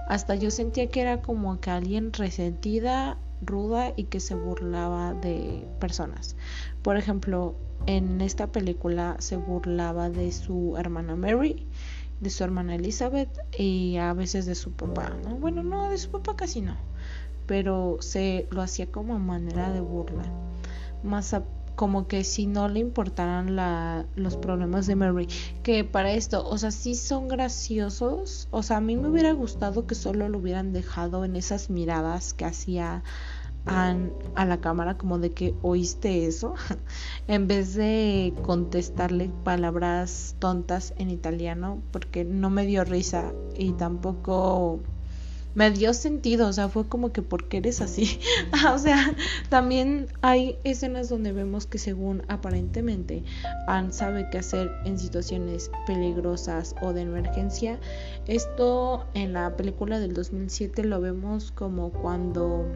[0.09, 5.67] Hasta yo sentía que era como que alguien resentida, ruda y que se burlaba de
[5.81, 6.37] personas.
[6.83, 11.67] Por ejemplo, en esta película se burlaba de su hermana Mary
[12.21, 15.37] de su hermana Elizabeth y a veces de su papá, ¿no?
[15.37, 16.77] Bueno, no, de su papá casi no,
[17.47, 20.25] pero se lo hacía como manera de burla,
[21.03, 21.37] más
[21.77, 25.29] como que si no le importaran la, los problemas de Mary,
[25.63, 29.87] que para esto, o sea, sí son graciosos, o sea, a mí me hubiera gustado
[29.87, 33.05] que solo lo hubieran dejado en esas miradas que hacía
[33.69, 36.55] a la cámara como de que oíste eso,
[37.29, 44.81] en vez de contestarle palabras tontas en italiano, porque no me dio risa y tampoco
[45.55, 48.21] me dio sentido, o sea, fue como que porque eres así.
[48.73, 49.13] o sea,
[49.49, 53.25] también hay escenas donde vemos que según aparentemente
[53.67, 57.81] Anne sabe qué hacer en situaciones peligrosas o de emergencia.
[58.27, 62.67] Esto en la película del 2007 lo vemos como cuando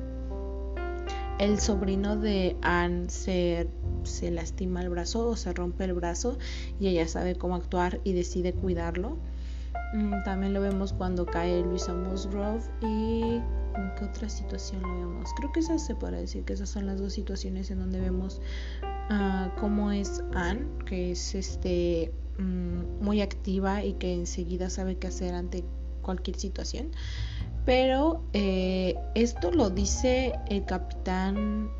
[1.42, 3.66] el sobrino de Anne se,
[4.04, 6.38] se lastima el brazo o se rompe el brazo
[6.78, 9.18] y ella sabe cómo actuar y decide cuidarlo.
[9.92, 13.40] Mm, también lo vemos cuando cae Luisa Musgrove y
[13.74, 15.30] ¿en qué otra situación lo vemos?
[15.36, 18.40] Creo que esas se puede decir que esas son las dos situaciones en donde vemos
[19.10, 25.08] uh, cómo es Anne, que es este mm, muy activa y que enseguida sabe qué
[25.08, 25.64] hacer ante
[26.02, 26.92] cualquier situación.
[27.64, 31.70] Pero eh, esto lo dice el capitán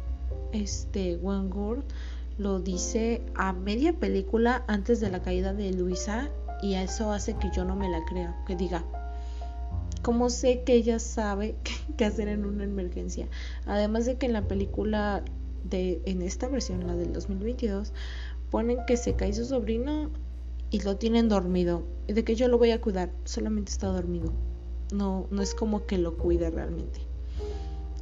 [0.53, 1.85] este, Wentworth,
[2.39, 6.31] lo dice a media película antes de la caída de Luisa
[6.63, 8.85] y eso hace que yo no me la crea, que diga,
[10.03, 11.57] ¿cómo sé que ella sabe
[11.97, 13.27] qué hacer en una emergencia?
[13.67, 15.25] Además de que en la película
[15.65, 17.93] de en esta versión, la del 2022,
[18.53, 20.11] ponen que se cae su sobrino
[20.71, 24.33] y lo tienen dormido, de que yo lo voy a cuidar, solamente está dormido
[24.93, 27.01] no, no es como que lo cuide realmente.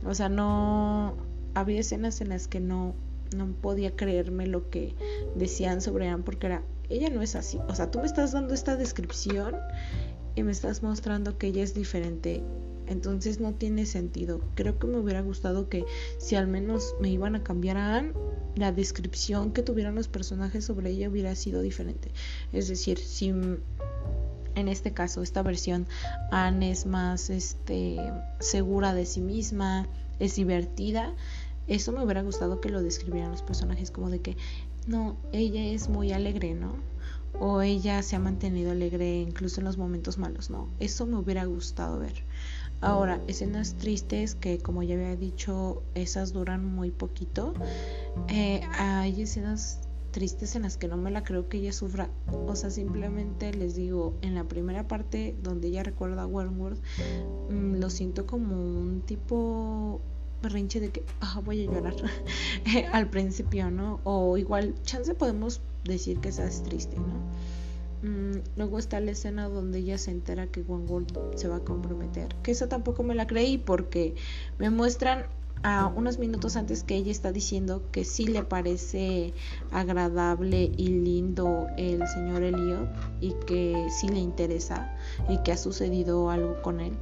[0.05, 1.15] O sea, no
[1.55, 2.95] había escenas en las que no,
[3.37, 4.95] no podía creerme lo que
[5.35, 7.59] decían sobre Anne porque era, ella no es así.
[7.69, 9.57] O sea, tú me estás dando esta descripción
[10.35, 12.43] y me estás mostrando que ella es diferente.
[12.87, 14.41] Entonces no tiene sentido.
[14.57, 15.85] Creo que me hubiera gustado que
[16.19, 18.15] si al menos me iban a cambiar a Anne,
[18.57, 22.11] la descripción que tuvieran los personajes sobre ella hubiera sido diferente.
[22.53, 23.33] Es decir, si
[24.55, 25.87] en este caso, esta versión,
[26.31, 27.99] Anne es más este,
[28.39, 29.87] segura de sí misma,
[30.19, 31.13] es divertida.
[31.67, 34.37] Eso me hubiera gustado que lo describieran los personajes como de que,
[34.87, 36.75] no, ella es muy alegre, ¿no?
[37.39, 40.69] O ella se ha mantenido alegre incluso en los momentos malos, ¿no?
[40.81, 42.25] Eso me hubiera gustado ver.
[42.81, 47.53] Ahora, escenas tristes que como ya había dicho, esas duran muy poquito.
[48.29, 52.11] Eh, hay escenas tristes en las que no me la creo que ella sufra.
[52.47, 56.81] O sea, simplemente les digo, en la primera parte donde ella recuerda a Wentworth,
[57.51, 60.01] mm, lo siento como un tipo
[60.43, 61.95] berrinche de que ah, voy a llorar
[62.93, 64.01] al principio, ¿no?
[64.05, 67.21] O igual, chance podemos decir que esa es triste, ¿no?
[68.03, 72.35] Mm, luego está la escena donde ella se entera que Wentworth se va a comprometer.
[72.43, 74.15] Que esa tampoco me la creí porque
[74.59, 75.27] me muestran
[75.63, 79.35] a unos minutos antes que ella está diciendo que sí le parece
[79.71, 82.89] agradable y lindo el señor Elliot
[83.21, 84.97] y que sí le interesa
[85.29, 86.95] y que ha sucedido algo con él.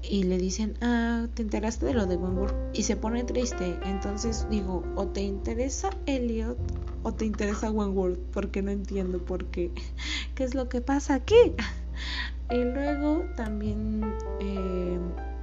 [0.00, 3.78] Y le dicen ah te enteraste de lo de Wentworth y se pone triste.
[3.84, 6.56] Entonces digo o te interesa Elliot
[7.02, 9.72] o te interesa Wentworth porque no entiendo por qué.
[10.36, 11.54] Qué es lo que pasa aquí
[12.50, 14.98] y luego también eh,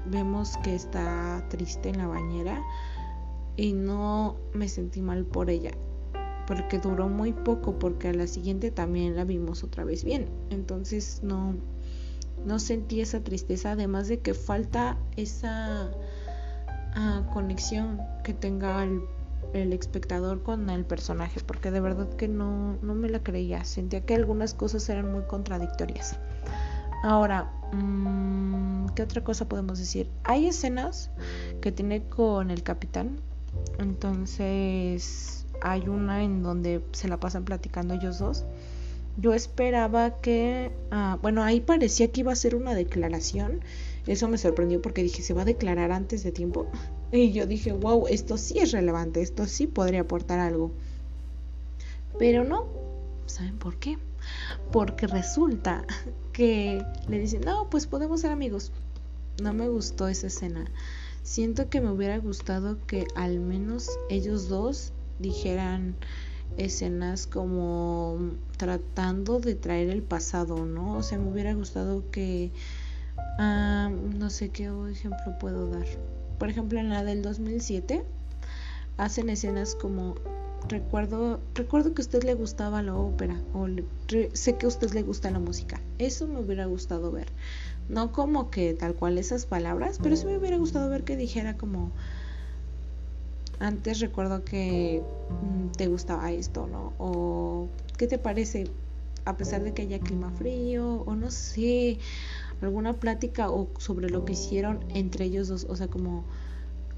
[0.05, 2.61] vemos que está triste en la bañera
[3.57, 5.71] y no me sentí mal por ella
[6.47, 10.29] porque duró muy poco porque a la siguiente también la vimos otra vez bien.
[10.49, 11.55] Entonces no
[12.45, 15.89] no sentí esa tristeza además de que falta esa
[16.93, 19.01] ah, conexión que tenga el,
[19.53, 23.63] el, espectador con el personaje porque de verdad que no, no me la creía.
[23.63, 26.19] Sentía que algunas cosas eran muy contradictorias
[27.05, 30.09] ahora mmm, ¿qué otra cosa podemos decir?
[30.23, 31.11] Hay escenas
[31.61, 33.19] que tiene con el capitán.
[33.77, 38.45] Entonces hay una en donde se la pasan platicando ellos dos.
[39.17, 43.61] Yo esperaba que, ah, bueno, ahí parecía que iba a ser una declaración.
[44.07, 46.67] Eso me sorprendió porque dije, ¿se va a declarar antes de tiempo?
[47.11, 50.71] Y yo dije, wow, esto sí es relevante, esto sí podría aportar algo.
[52.19, 52.67] Pero no,
[53.25, 53.97] ¿saben por qué?
[54.71, 55.85] Porque resulta
[56.33, 58.71] que le dicen, no, pues podemos ser amigos
[59.41, 60.65] no me gustó esa escena.
[61.23, 65.95] Siento que me hubiera gustado que al menos ellos dos dijeran
[66.57, 68.17] escenas como
[68.57, 70.97] tratando de traer el pasado, ¿no?
[70.97, 72.51] O sea, me hubiera gustado que...
[73.37, 75.85] Ah, no sé qué ejemplo puedo dar.
[76.37, 78.05] Por ejemplo, en la del 2007
[78.97, 80.15] hacen escenas como
[80.67, 83.67] recuerdo recuerdo que a usted le gustaba la ópera o
[84.33, 85.79] sé que a usted le gusta la música.
[85.97, 87.27] Eso me hubiera gustado ver.
[87.89, 91.57] No como que tal cual esas palabras, pero sí me hubiera gustado ver que dijera
[91.57, 91.91] como
[93.59, 95.01] antes recuerdo que
[95.41, 96.93] mm, te gustaba esto, ¿no?
[96.97, 98.69] O qué te parece
[99.25, 101.97] a pesar de que haya clima frío o no sé,
[102.61, 106.23] alguna plática o sobre lo que hicieron entre ellos dos, o sea, como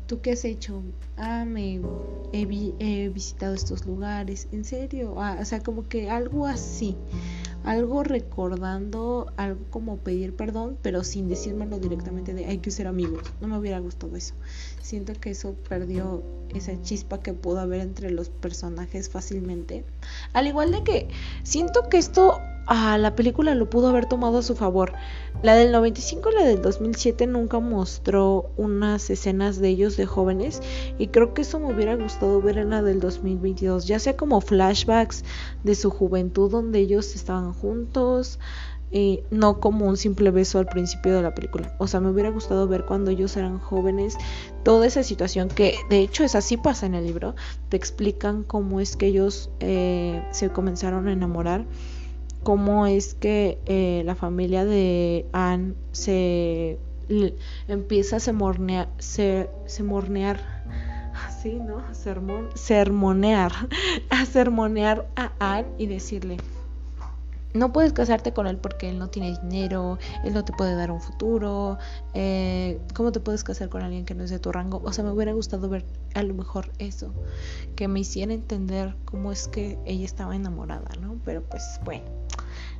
[0.07, 0.81] ¿tú qué has hecho?
[1.17, 1.81] Ah, me
[2.31, 5.15] he, visitado estos lugares, ¿en serio?
[5.21, 6.95] Ah, o sea, como que algo así,
[7.63, 13.23] algo recordando, algo como pedir perdón, pero sin decírmelo directamente de hay que ser amigos.
[13.41, 14.33] No me hubiera gustado eso.
[14.81, 16.23] Siento que eso perdió
[16.55, 19.83] esa chispa que pudo haber entre los personajes fácilmente.
[20.33, 21.07] Al igual de que
[21.43, 24.93] siento que esto a la película lo pudo haber tomado a su favor.
[25.41, 30.61] La del 95 y la del 2007 nunca mostró unas escenas de ellos de jóvenes
[30.97, 34.41] y creo que eso me hubiera gustado ver en la del 2022, ya sea como
[34.41, 35.23] flashbacks
[35.63, 38.39] de su juventud donde ellos estaban juntos,
[38.91, 41.75] y no como un simple beso al principio de la película.
[41.77, 44.15] O sea, me hubiera gustado ver cuando ellos eran jóvenes
[44.63, 47.35] toda esa situación que de hecho es así pasa en el libro.
[47.69, 51.65] Te explican cómo es que ellos eh, se comenzaron a enamorar
[52.43, 56.77] cómo es que eh, la familia de Anne se
[57.67, 60.39] empieza a semornear, se, semornear
[61.25, 61.83] así, ¿no?
[61.93, 63.51] Sermon, sermonear,
[64.09, 66.37] a sermonear a Anne y decirle,
[67.53, 70.91] no puedes casarte con él porque él no tiene dinero, él no te puede dar
[70.91, 71.77] un futuro,
[72.13, 74.81] eh, ¿cómo te puedes casar con alguien que no es de tu rango?
[74.83, 77.13] O sea, me hubiera gustado ver a lo mejor eso,
[77.75, 81.19] que me hiciera entender cómo es que ella estaba enamorada, ¿no?
[81.25, 82.05] Pero pues bueno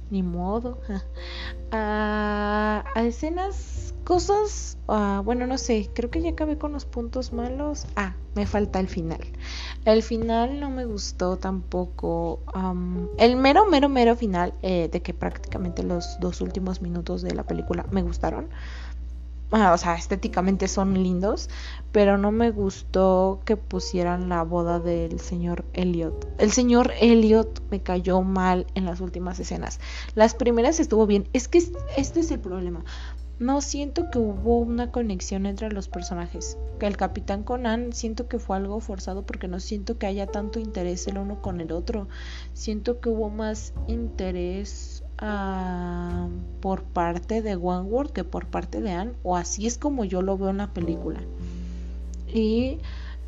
[0.10, 0.80] ni modo.
[1.72, 4.78] a, escenas, cosas,
[5.24, 7.86] bueno, no sé, creo que ya acabé con los puntos malos.
[7.96, 9.20] Ah, me falta el final.
[9.86, 12.40] El final no me gustó tampoco.
[13.18, 17.44] el mero, mero, mero final, eh, de que prácticamente los dos últimos minutos de la
[17.44, 18.50] película me gustaron
[19.52, 21.50] o sea, estéticamente son lindos,
[21.92, 26.28] pero no me gustó que pusieran la boda del señor Elliot.
[26.38, 29.80] El señor Elliot me cayó mal en las últimas escenas.
[30.16, 31.30] Las primeras estuvo bien.
[31.34, 31.60] Es que
[31.96, 32.84] este es el problema.
[33.40, 36.58] No siento que hubo una conexión entre los personajes.
[36.80, 41.08] El Capitán Conan siento que fue algo forzado porque no siento que haya tanto interés
[41.08, 42.08] el uno con el otro.
[42.54, 46.28] Siento que hubo más interés Ah,
[46.62, 50.38] por parte de World que por parte de Anne, o así es como yo lo
[50.38, 51.20] veo en la película.
[52.28, 52.80] Y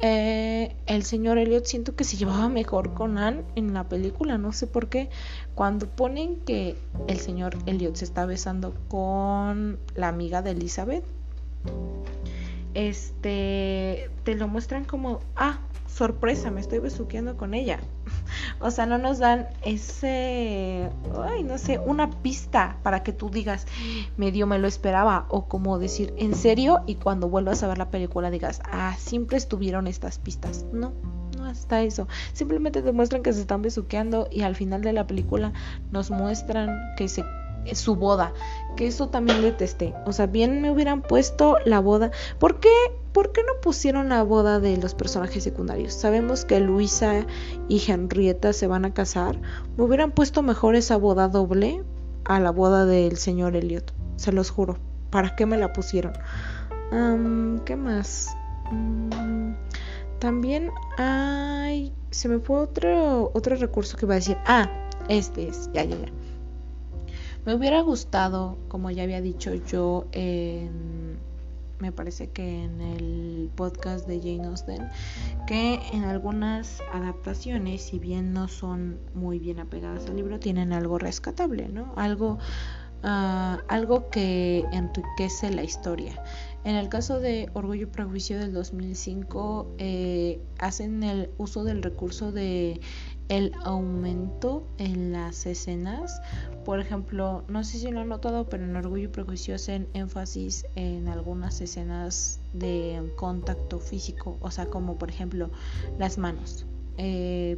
[0.02, 4.54] eh, el señor Elliot siento que se llevaba mejor con Anne en la película, no
[4.54, 5.10] sé por qué.
[5.56, 6.78] Cuando ponen que
[7.08, 11.04] el señor Elliot se está besando con la amiga de Elizabeth,
[12.74, 17.80] este, te lo muestran como, ah, sorpresa, me estoy besuqueando con ella.
[18.62, 20.90] o sea, no nos dan ese,
[21.24, 23.66] ay, no sé, una pista para que tú digas,
[24.18, 27.92] medio me lo esperaba, o como decir, en serio, y cuando vuelvas a ver la
[27.92, 30.66] película digas, ah, siempre estuvieron estas pistas.
[30.72, 30.94] No,
[31.38, 32.08] no hasta eso.
[32.34, 35.54] Simplemente te muestran que se están besuqueando y al final de la película
[35.92, 37.24] nos muestran que se
[37.76, 38.34] su boda,
[38.76, 39.94] que eso también detesté.
[40.06, 42.12] O sea, bien me hubieran puesto la boda.
[42.40, 42.70] ¿Por qué
[43.14, 45.94] ¿por qué no pusieron la boda de los personajes secundarios?
[45.94, 47.26] Sabemos que Luisa
[47.68, 49.40] y Henrietta se van a casar.
[49.78, 51.84] Me hubieran puesto mejor esa boda doble
[52.26, 53.94] a la boda del señor Elliot.
[54.16, 54.78] Se los juro.
[55.10, 56.14] ¿Para qué me la pusieron?
[57.66, 58.30] ¿Qué más?
[58.72, 59.54] Mm,
[60.20, 61.94] también hay...
[62.12, 64.38] Se me fue otro, otro recurso que iba a decir.
[64.46, 64.70] Ah,
[65.08, 65.70] este es.
[65.74, 66.08] Ya, ya, ya.
[67.46, 71.18] Me hubiera gustado, como ya había dicho yo en
[71.80, 74.90] me parece que en el podcast de Jane Austen,
[75.48, 81.00] que en algunas adaptaciones, si bien no son muy bien apegadas al libro, tienen algo
[81.00, 81.94] rescatable, ¿no?
[81.96, 82.38] Algo,
[83.04, 86.22] ah, algo que enriquece la historia.
[86.66, 92.34] En el caso de Orgullo y Prejuicio del 2005, eh, hacen el uso del recurso
[92.34, 92.82] de
[93.30, 96.22] el aumento en las escenas.
[96.66, 100.66] Por ejemplo, no sé si lo han notado, pero en Orgullo y Prejuicio hacen énfasis
[100.76, 105.50] en algunas escenas de contacto físico, o sea, como por ejemplo
[105.98, 106.66] las manos.
[106.98, 107.58] Eh,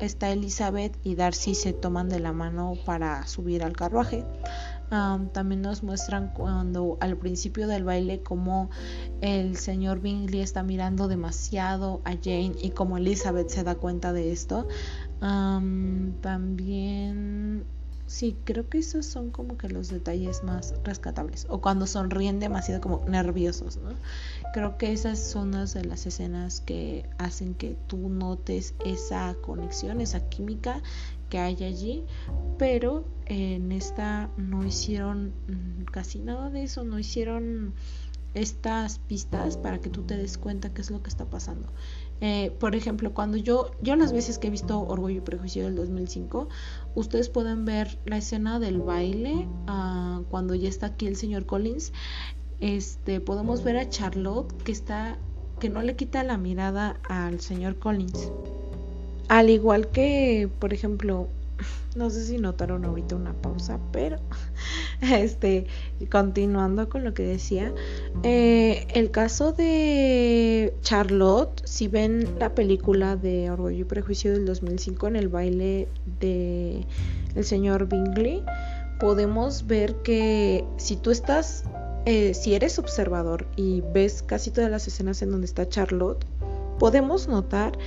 [0.00, 4.24] está Elizabeth y Darcy se toman de la mano para subir al carruaje
[4.90, 8.70] también nos muestran cuando al principio del baile como
[9.20, 14.32] el señor Bingley está mirando demasiado a Jane y como Elizabeth se da cuenta de
[14.32, 14.66] esto.
[16.20, 17.64] también
[18.10, 21.46] sí, creo que esos son como que los detalles más rescatables.
[21.48, 23.90] O cuando sonríen demasiado como nerviosos, ¿no?
[24.52, 30.00] Creo que esas son las de las escenas que hacen que tú notes esa conexión,
[30.00, 30.82] esa química
[31.30, 32.04] que hay allí,
[32.58, 37.72] pero en esta no hicieron mm, casi nada de eso, no hicieron
[38.34, 41.72] estas pistas para que tú te des cuenta qué es lo que está pasando.
[42.20, 45.76] Eh, por ejemplo, cuando yo, yo las veces que he visto Orgullo y Prejuicio del
[45.76, 46.48] 2005,
[46.94, 51.92] ustedes pueden ver la escena del baile ah, cuando ya está aquí el señor Collins
[52.60, 55.18] este podemos ver a Charlotte que está
[55.60, 58.30] que no le quita la mirada al señor Collins.
[59.30, 61.28] Al igual que, por ejemplo,
[61.94, 64.16] no sé si notaron ahorita una pausa, pero
[65.02, 65.66] este,
[66.10, 67.72] continuando con lo que decía,
[68.24, 75.06] eh, el caso de Charlotte, si ven la película de Orgullo y Prejuicio del 2005
[75.06, 75.86] en el baile
[76.18, 76.84] de
[77.36, 78.42] el señor Bingley,
[78.98, 81.62] podemos ver que si tú estás,
[82.04, 86.26] eh, si eres observador y ves casi todas las escenas en donde está Charlotte,
[86.80, 87.78] podemos notar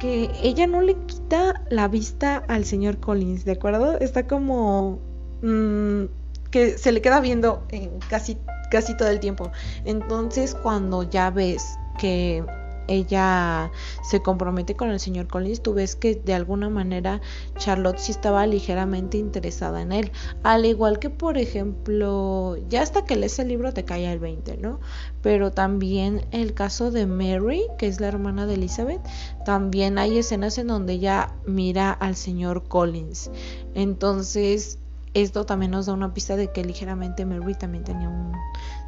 [0.00, 3.98] que ella no le quita la vista al señor Collins, ¿de acuerdo?
[3.98, 4.98] Está como
[5.42, 6.04] mm,
[6.50, 8.38] que se le queda viendo en casi,
[8.70, 9.52] casi todo el tiempo.
[9.84, 12.44] Entonces cuando ya ves que
[12.90, 13.70] ella
[14.02, 17.20] se compromete con el señor Collins, tú ves que de alguna manera
[17.56, 20.12] Charlotte sí estaba ligeramente interesada en él.
[20.42, 24.56] Al igual que, por ejemplo, ya hasta que lees el libro te cae el 20,
[24.56, 24.80] ¿no?
[25.22, 29.00] Pero también el caso de Mary, que es la hermana de Elizabeth,
[29.44, 33.30] también hay escenas en donde ella mira al señor Collins.
[33.74, 34.79] Entonces,
[35.14, 38.32] esto también nos da una pista de que ligeramente Mary también tenía un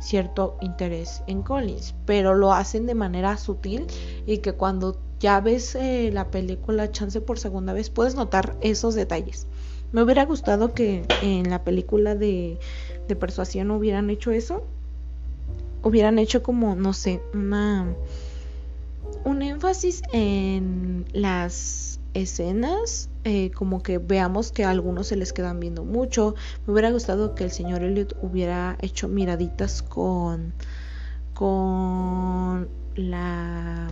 [0.00, 3.86] cierto interés en Collins, pero lo hacen de manera sutil
[4.26, 8.94] y que cuando ya ves eh, la película Chance por segunda vez puedes notar esos
[8.94, 9.46] detalles.
[9.92, 12.58] Me hubiera gustado que en la película de,
[13.08, 14.64] de persuasión hubieran hecho eso,
[15.82, 17.94] hubieran hecho como, no sé, una
[19.24, 25.60] un énfasis en las escenas, eh, como que veamos que a algunos se les quedan
[25.60, 26.34] viendo mucho.
[26.66, 30.52] Me hubiera gustado que el señor Elliot hubiera hecho miraditas con,
[31.34, 33.90] con la,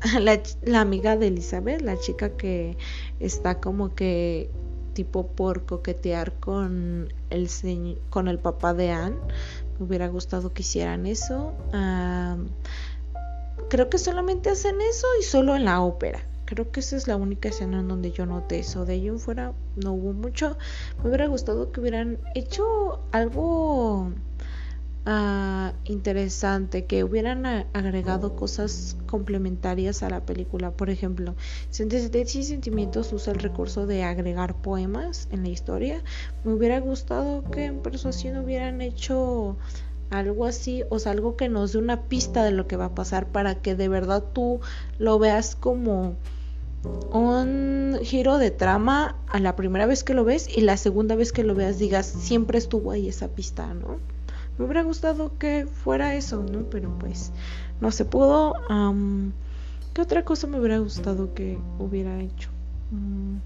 [0.64, 2.76] la, amiga de Elizabeth, la chica que
[3.20, 4.50] está como que
[4.94, 7.48] tipo por coquetear con el
[8.10, 9.16] con el papá de Anne.
[9.78, 11.52] Me hubiera gustado que hicieran eso.
[13.68, 17.16] creo que solamente hacen eso y solo en la ópera Creo que esa es la
[17.16, 18.84] única escena en donde yo noté eso.
[18.84, 20.58] De ahí en fuera no hubo mucho.
[21.02, 24.12] Me hubiera gustado que hubieran hecho algo
[25.06, 30.72] uh, interesante, que hubieran agregado cosas complementarias a la película.
[30.72, 31.36] Por ejemplo,
[31.70, 36.02] Sentencia y Sentimientos usa el recurso de agregar poemas en la historia.
[36.44, 39.56] Me hubiera gustado que en Persuasión hubieran hecho
[40.10, 42.94] algo así, o sea, algo que nos dé una pista de lo que va a
[42.94, 44.60] pasar para que de verdad tú
[44.98, 46.16] lo veas como
[47.12, 51.32] un giro de trama a la primera vez que lo ves y la segunda vez
[51.32, 53.98] que lo veas digas siempre estuvo ahí esa pista, ¿no?
[54.58, 56.64] Me hubiera gustado que fuera eso, ¿no?
[56.70, 57.32] Pero pues
[57.80, 58.54] no se pudo.
[59.94, 62.48] ¿Qué otra cosa me hubiera gustado que hubiera hecho?
[62.90, 63.38] Mm,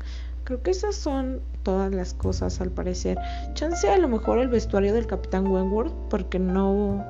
[0.45, 3.19] creo que esas son todas las cosas al parecer.
[3.55, 7.05] Chance a lo mejor el vestuario del Capitán Wentworth porque no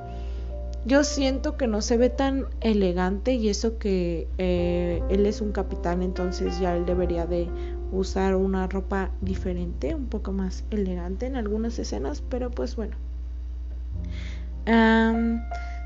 [0.87, 5.51] yo siento que no se ve tan elegante y eso que eh, él es un
[5.51, 7.49] capitán, entonces ya él debería de
[7.91, 12.95] usar una ropa diferente, un poco más elegante en algunas escenas, pero pues bueno.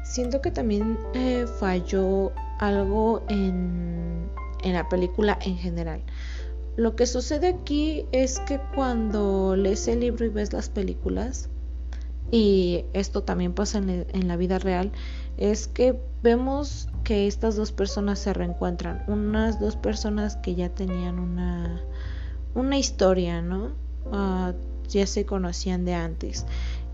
[0.03, 4.29] siento que también eh, falló algo en,
[4.63, 6.01] en la película en general.
[6.75, 11.49] Lo que sucede aquí es que cuando lees el libro y ves las películas,
[12.31, 14.91] y esto también pasa en, la vida real,
[15.37, 21.19] es que vemos que estas dos personas se reencuentran, unas dos personas que ya tenían
[21.19, 21.81] una,
[22.55, 23.73] una historia, ¿no?
[24.11, 24.53] Ah,
[24.87, 26.45] ya se conocían de antes.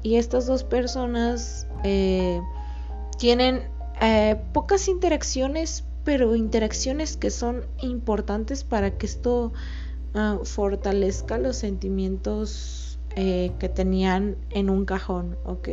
[0.02, 2.42] Y estas dos personas eh,
[3.18, 3.62] tienen
[4.02, 9.54] eh, pocas interacciones, pero interacciones que son importantes para que esto
[10.16, 12.87] ah, fortalezca los sentimientos
[13.20, 15.70] eh, que tenían en un cajón, ¿ok?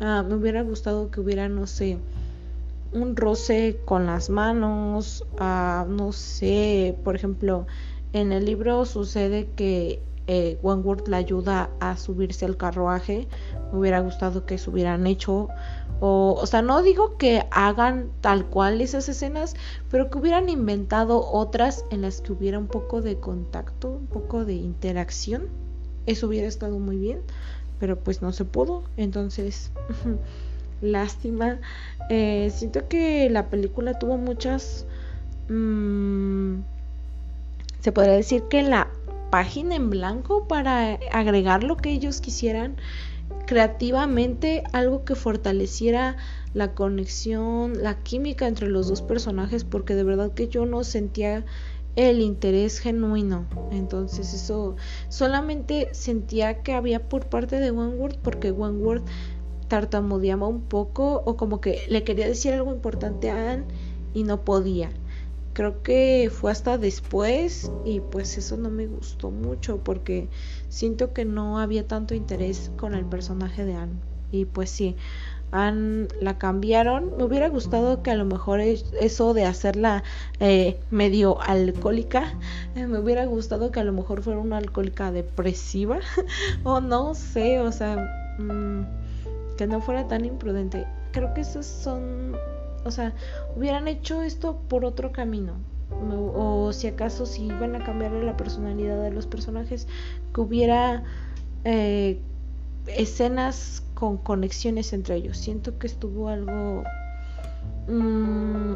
[0.00, 1.98] Ah, me hubiera gustado que hubiera, no sé,
[2.94, 7.66] un roce con las manos, ah, no sé, por ejemplo,
[8.14, 13.28] en el libro sucede que eh, Wentworth le ayuda a subirse al carruaje,
[13.70, 15.48] me hubiera gustado que se hubieran hecho,
[16.00, 19.56] o, o sea, no digo que hagan tal cual esas escenas,
[19.90, 24.46] pero que hubieran inventado otras en las que hubiera un poco de contacto, un poco
[24.46, 25.50] de interacción
[26.06, 27.20] eso hubiera estado muy bien,
[27.78, 29.70] pero pues no se pudo, entonces
[30.80, 31.58] lástima.
[32.10, 34.86] Eh, siento que la película tuvo muchas...
[35.48, 36.60] Mm,
[37.80, 38.88] se podría decir que la
[39.30, 42.76] página en blanco para agregar lo que ellos quisieran
[43.46, 46.16] creativamente, algo que fortaleciera
[46.54, 51.44] la conexión, la química entre los dos personajes, porque de verdad que yo no sentía
[51.96, 53.46] el interés genuino.
[53.70, 54.76] Entonces eso
[55.08, 59.04] solamente sentía que había por parte de Wentworth porque Wentworth
[59.68, 63.64] tartamudeaba un poco o como que le quería decir algo importante a Anne
[64.14, 64.90] y no podía.
[65.54, 70.28] Creo que fue hasta después y pues eso no me gustó mucho porque
[70.68, 74.00] siento que no había tanto interés con el personaje de Anne.
[74.30, 74.96] Y pues sí,
[75.52, 77.16] La cambiaron.
[77.18, 80.02] Me hubiera gustado que a lo mejor eso de hacerla
[80.40, 82.34] eh, medio alcohólica,
[82.74, 86.00] eh, me hubiera gustado que a lo mejor fuera una alcohólica depresiva
[86.64, 87.96] o no sé, o sea,
[88.38, 90.86] mm, que no fuera tan imprudente.
[91.12, 92.34] Creo que esos son
[92.84, 93.12] o sea,
[93.56, 95.54] hubieran hecho esto por otro camino.
[96.34, 99.86] O si acaso si iban a cambiar la personalidad de los personajes,
[100.34, 101.04] que hubiera
[101.64, 102.18] eh,
[102.86, 105.38] escenas con conexiones entre ellos.
[105.38, 106.82] Siento que estuvo algo...
[107.86, 108.72] Mm,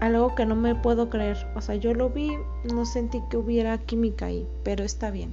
[0.00, 1.36] algo que no me puedo creer.
[1.54, 2.32] O sea, yo lo vi,
[2.72, 5.32] no sentí que hubiera química ahí, pero está bien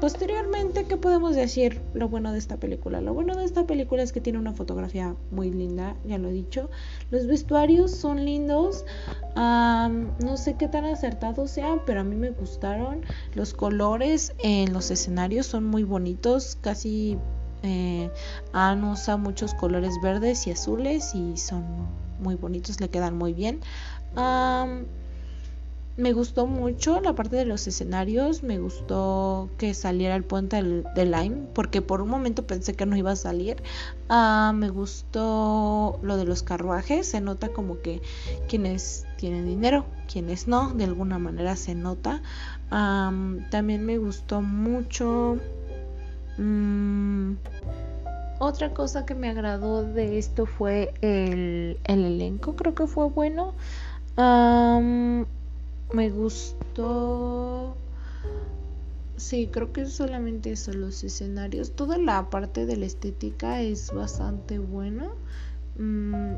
[0.00, 3.00] posteriormente, ¿qué podemos decir lo bueno de esta película?
[3.00, 6.32] Lo bueno de esta película es que tiene una fotografía muy linda, ya lo he
[6.32, 6.70] dicho.
[7.10, 8.84] Los vestuarios son lindos.
[9.36, 13.02] no sé qué tan acertados sean, pero a mí me gustaron.
[13.34, 17.18] Los colores en los escenarios son muy bonitos, casi
[17.66, 18.10] eh,
[18.92, 21.64] usado muchos colores verdes y azules y son
[22.20, 23.60] muy bonitos, le quedan muy bien.
[25.96, 31.04] Me gustó mucho la parte de los escenarios, me gustó que saliera el puente de
[31.06, 33.62] Lime, porque por un momento pensé que no iba a salir.
[34.10, 38.02] Ah, me gustó lo de los carruajes, se nota como que
[38.46, 42.20] quienes tienen dinero, quienes no, de alguna manera se nota.
[42.68, 45.38] también me gustó mucho...
[46.38, 47.34] Mm,
[48.38, 53.54] otra cosa que me agradó de esto fue el, elenco, creo que fue bueno.
[55.92, 57.76] Me gustó
[59.16, 64.58] sí creo que solamente eso los escenarios toda la parte de la estética es bastante
[64.58, 65.08] buena
[65.78, 66.34] mm,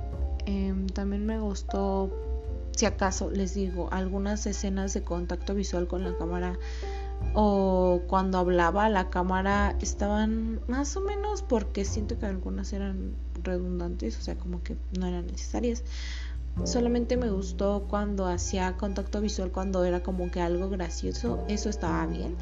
[0.47, 2.11] em, también me gustó
[2.77, 6.57] si acaso les digo algunas escenas de contacto visual con la cámara
[7.35, 14.19] o cuando hablaba la cámara estaban más o menos porque siento que algunas eran redundantes
[14.19, 15.85] o sea como que no eran necesarias
[16.64, 21.45] Solamente me gustó cuando hacía contacto visual, cuando era como que algo gracioso.
[21.49, 22.37] Eso estaba bien.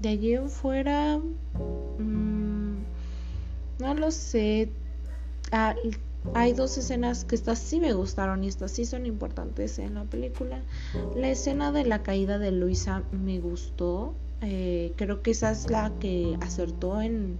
[0.00, 1.18] de allí en fuera,
[1.98, 2.74] mm,
[3.80, 4.70] no lo sé.
[5.50, 5.74] Ah,
[6.32, 10.04] hay dos escenas que estas sí me gustaron y estas sí son importantes en la
[10.04, 10.62] película.
[11.14, 14.14] La escena de la caída de Luisa me gustó.
[14.40, 17.38] Eh, creo que esa es la que acertó en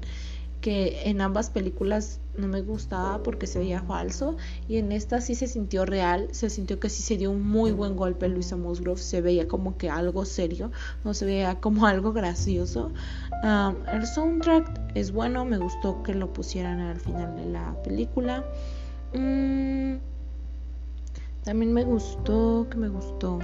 [0.65, 5.35] que en ambas películas no me gustaba porque se veía falso y en esta sí
[5.35, 8.99] se sintió real, se sintió que sí se dio un muy buen golpe Luisa Musgrove,
[8.99, 10.73] se veía como que algo serio,
[11.05, 12.93] no se veía como algo gracioso.
[13.93, 18.43] el soundtrack es bueno, me gustó que lo pusieran al final de la película.
[19.13, 19.97] Mm,
[21.43, 23.39] también me gustó, que me gustó.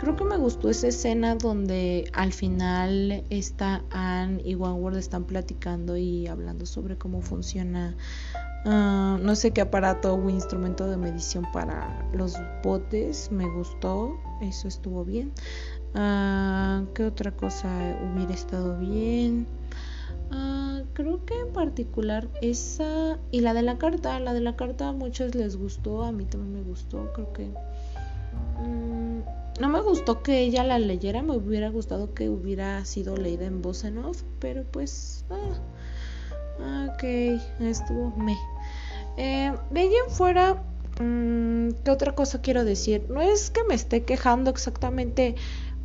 [0.00, 5.94] Creo que me gustó esa escena donde al final está Anne y One están platicando
[5.98, 7.94] y hablando sobre cómo funciona
[8.64, 13.30] ah, no sé qué aparato o instrumento de medición para los botes.
[13.30, 15.32] Me gustó, eso estuvo bien.
[15.94, 17.68] Uh, ¿Qué otra cosa
[18.02, 19.46] hubiera estado bien?
[20.30, 24.88] Ah, creo que en particular esa y la de la carta, la de la carta
[24.88, 27.50] a muchos les gustó, a mí también me gustó, creo que...
[28.62, 33.44] Mm, no me gustó que ella la leyera, me hubiera gustado que hubiera sido leída
[33.44, 37.04] en voz en off, pero pues, ah, ok,
[37.60, 38.36] estuvo me.
[39.18, 40.62] Eh, de ahí en fuera,
[40.98, 43.04] mm, ¿qué otra cosa quiero decir?
[43.10, 45.34] No es que me esté quejando exactamente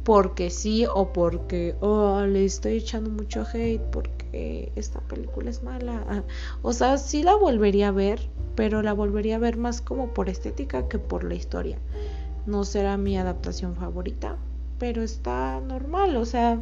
[0.06, 6.24] porque sí o porque oh, le estoy echando mucho hate porque esta película es mala.
[6.62, 10.30] O sea, sí la volvería a ver, pero la volvería a ver más como por
[10.30, 11.78] estética que por la historia
[12.46, 14.38] no será mi adaptación favorita,
[14.80, 16.60] pero está normal, o sea,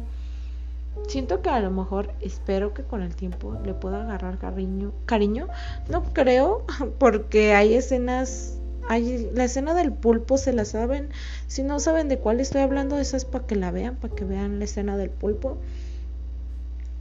[1.08, 5.48] siento que a lo mejor espero que con el tiempo le pueda agarrar cariño, cariño,
[5.88, 6.64] no creo,
[6.98, 8.58] porque hay escenas,
[8.88, 11.10] hay la escena del pulpo se la saben,
[11.46, 14.24] si no saben de cuál estoy hablando, esa es para que la vean, para que
[14.24, 15.58] vean la escena del pulpo.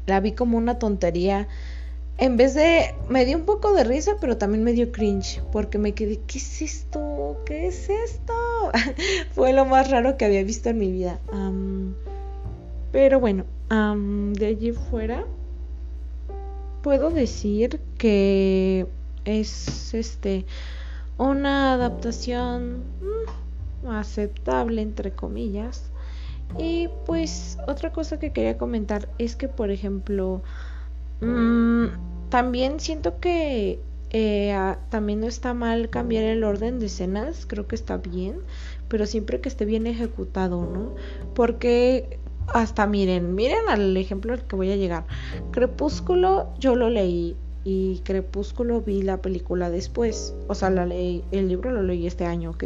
[0.05, 1.47] La vi como una tontería
[2.17, 5.77] en vez de, me dio un poco de risa, pero también me dio cringe, porque
[5.77, 7.37] me quedé, ¿qué es esto?
[7.45, 8.33] ¿Qué es esto?
[9.31, 11.19] Fue lo más raro que había visto en mi vida.
[12.91, 15.25] pero bueno, de allí fuera,
[16.83, 18.85] puedo decir que
[19.25, 20.45] es este
[21.17, 22.83] una adaptación
[23.83, 25.89] mm, aceptable, entre comillas.
[26.57, 30.43] Y pues otra cosa que quería comentar es que, por ejemplo,
[31.23, 34.55] Mm, también siento que eh,
[34.89, 38.37] también no está mal cambiar el orden de escenas, creo que está bien,
[38.89, 40.95] pero siempre que esté bien ejecutado, ¿no?
[41.33, 45.05] Porque hasta miren, miren al ejemplo al que voy a llegar.
[45.51, 51.47] Crepúsculo yo lo leí y Crepúsculo vi la película después, o sea, la leí, el
[51.47, 52.63] libro lo leí este año, ¿ok?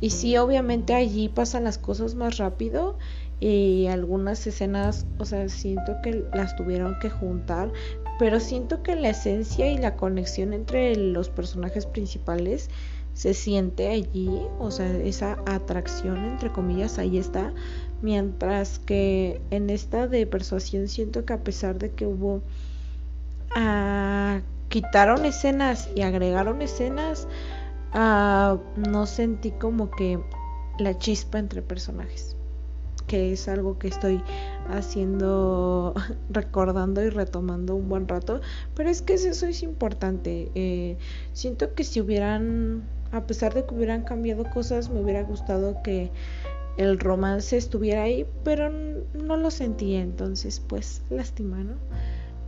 [0.00, 2.96] y sí, obviamente allí pasan las cosas más rápido
[3.40, 7.72] y algunas escenas, o sea, siento que las tuvieron que juntar,
[8.18, 12.68] pero siento que la esencia y la conexión entre los personajes principales
[13.14, 17.54] se siente allí, o sea, esa atracción entre comillas ahí está,
[18.02, 22.42] mientras que en esta de persuasión siento que a pesar de que hubo
[23.56, 27.26] ah, quitaron escenas y agregaron escenas,
[27.92, 30.20] ah, no sentí como que
[30.78, 32.36] la chispa entre personajes
[33.10, 34.22] que es algo que estoy
[34.68, 35.94] haciendo,
[36.30, 38.40] recordando y retomando un buen rato,
[38.76, 40.52] pero es que eso es importante.
[40.54, 40.96] Eh,
[41.32, 46.12] siento que si hubieran, a pesar de que hubieran cambiado cosas, me hubiera gustado que
[46.76, 51.74] el romance estuviera ahí, pero no lo sentía, entonces pues lástima, ¿no?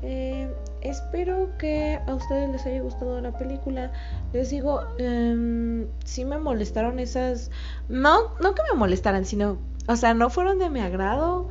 [0.05, 3.93] Eh, espero que a ustedes les haya gustado la película.
[4.33, 7.51] Les digo, eh, sí me molestaron esas...
[7.89, 9.59] No, no que me molestaran, sino
[9.89, 11.49] o sea, no fueron de mi agrado.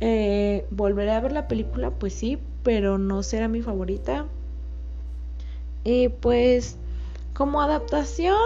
[0.00, 4.26] Eh, volveré a ver la película, pues sí, pero no será mi favorita.
[5.84, 6.76] Y pues,
[7.34, 8.36] como adaptación,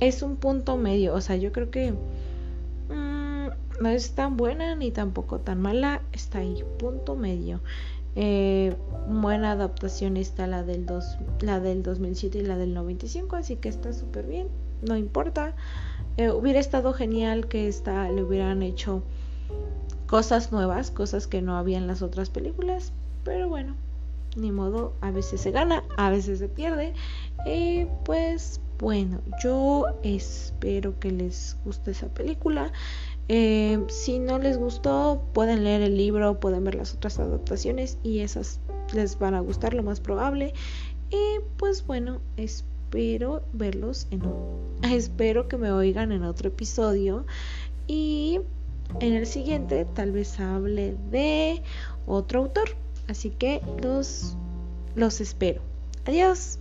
[0.00, 1.14] es un punto medio.
[1.14, 3.48] O sea, yo creo que mm,
[3.80, 6.02] no es tan buena ni tampoco tan mala.
[6.12, 7.60] Está ahí, punto medio.
[8.16, 8.76] Eh,
[9.08, 10.86] buena adaptación está la del,
[11.40, 14.48] la del 2007 y la del 95, así que está súper bien,
[14.82, 15.54] no importa.
[16.16, 19.02] Eh, hubiera estado genial que esta le hubieran hecho
[20.06, 22.92] cosas nuevas, cosas que no había en las otras películas,
[23.24, 23.74] pero bueno,
[24.36, 26.92] ni modo, a veces se gana, a veces se pierde.
[27.46, 32.72] Y pues bueno, yo espero que les guste esa película.
[33.28, 38.20] Eh, si no les gustó, pueden leer el libro, pueden ver las otras adaptaciones y
[38.20, 38.60] esas
[38.92, 40.52] les van a gustar lo más probable.
[41.10, 44.22] Y pues bueno, espero espero verlos en
[44.94, 47.26] espero que me oigan en otro episodio
[47.88, 48.40] y
[49.00, 51.62] en el siguiente tal vez hable de
[52.06, 52.68] otro autor.
[53.08, 54.36] Así que los
[54.94, 55.60] los espero.
[56.06, 56.60] Adiós.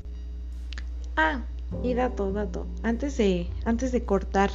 [1.15, 1.43] Ah,
[1.81, 4.51] y dato, dato, antes de, antes de cortar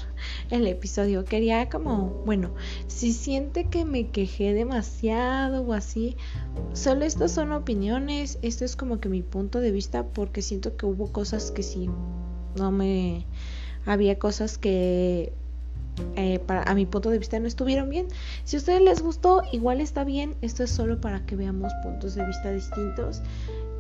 [0.51, 2.51] el episodio, quería como, bueno,
[2.87, 6.17] si siente que me quejé demasiado o así,
[6.73, 10.87] solo estas son opiniones, esto es como que mi punto de vista porque siento que
[10.87, 11.91] hubo cosas que sí,
[12.57, 13.27] no me,
[13.87, 15.33] había cosas que
[16.17, 18.07] eh, para, a mi punto de vista no estuvieron bien.
[18.45, 20.37] Si a ustedes les gustó, igual está bien.
[20.43, 23.23] Esto es solo para que veamos puntos de vista distintos.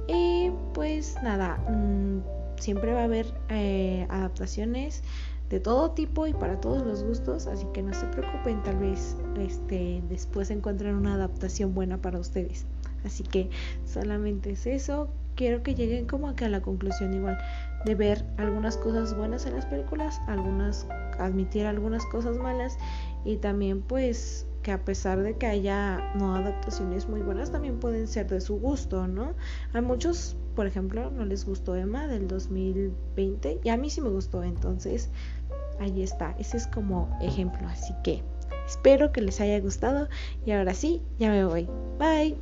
[0.09, 2.21] Y pues nada, mmm,
[2.59, 5.03] siempre va a haber eh, adaptaciones
[5.51, 9.17] de todo tipo y para todos los gustos, así que no se preocupen, tal vez
[9.39, 12.67] este después encuentren una adaptación buena para ustedes.
[13.05, 13.49] Así que
[13.87, 15.09] solamente es eso.
[15.37, 17.39] Quiero que lleguen como que a la conclusión igual
[17.85, 20.87] de ver algunas cosas buenas en las películas, algunas
[21.19, 22.77] admitir algunas cosas malas
[23.25, 28.09] y también pues que a pesar de que haya no adaptaciones muy buenas también pueden
[28.09, 29.35] ser de su gusto, ¿no?
[29.73, 34.09] Hay muchos por ejemplo, no les gustó Emma del 2020 y a mí sí me
[34.09, 35.09] gustó, entonces
[35.79, 38.25] ahí está, ese es como ejemplo, así que
[38.67, 40.09] espero que les haya gustado
[40.45, 41.69] y ahora sí, ya me voy,
[42.01, 42.37] bye.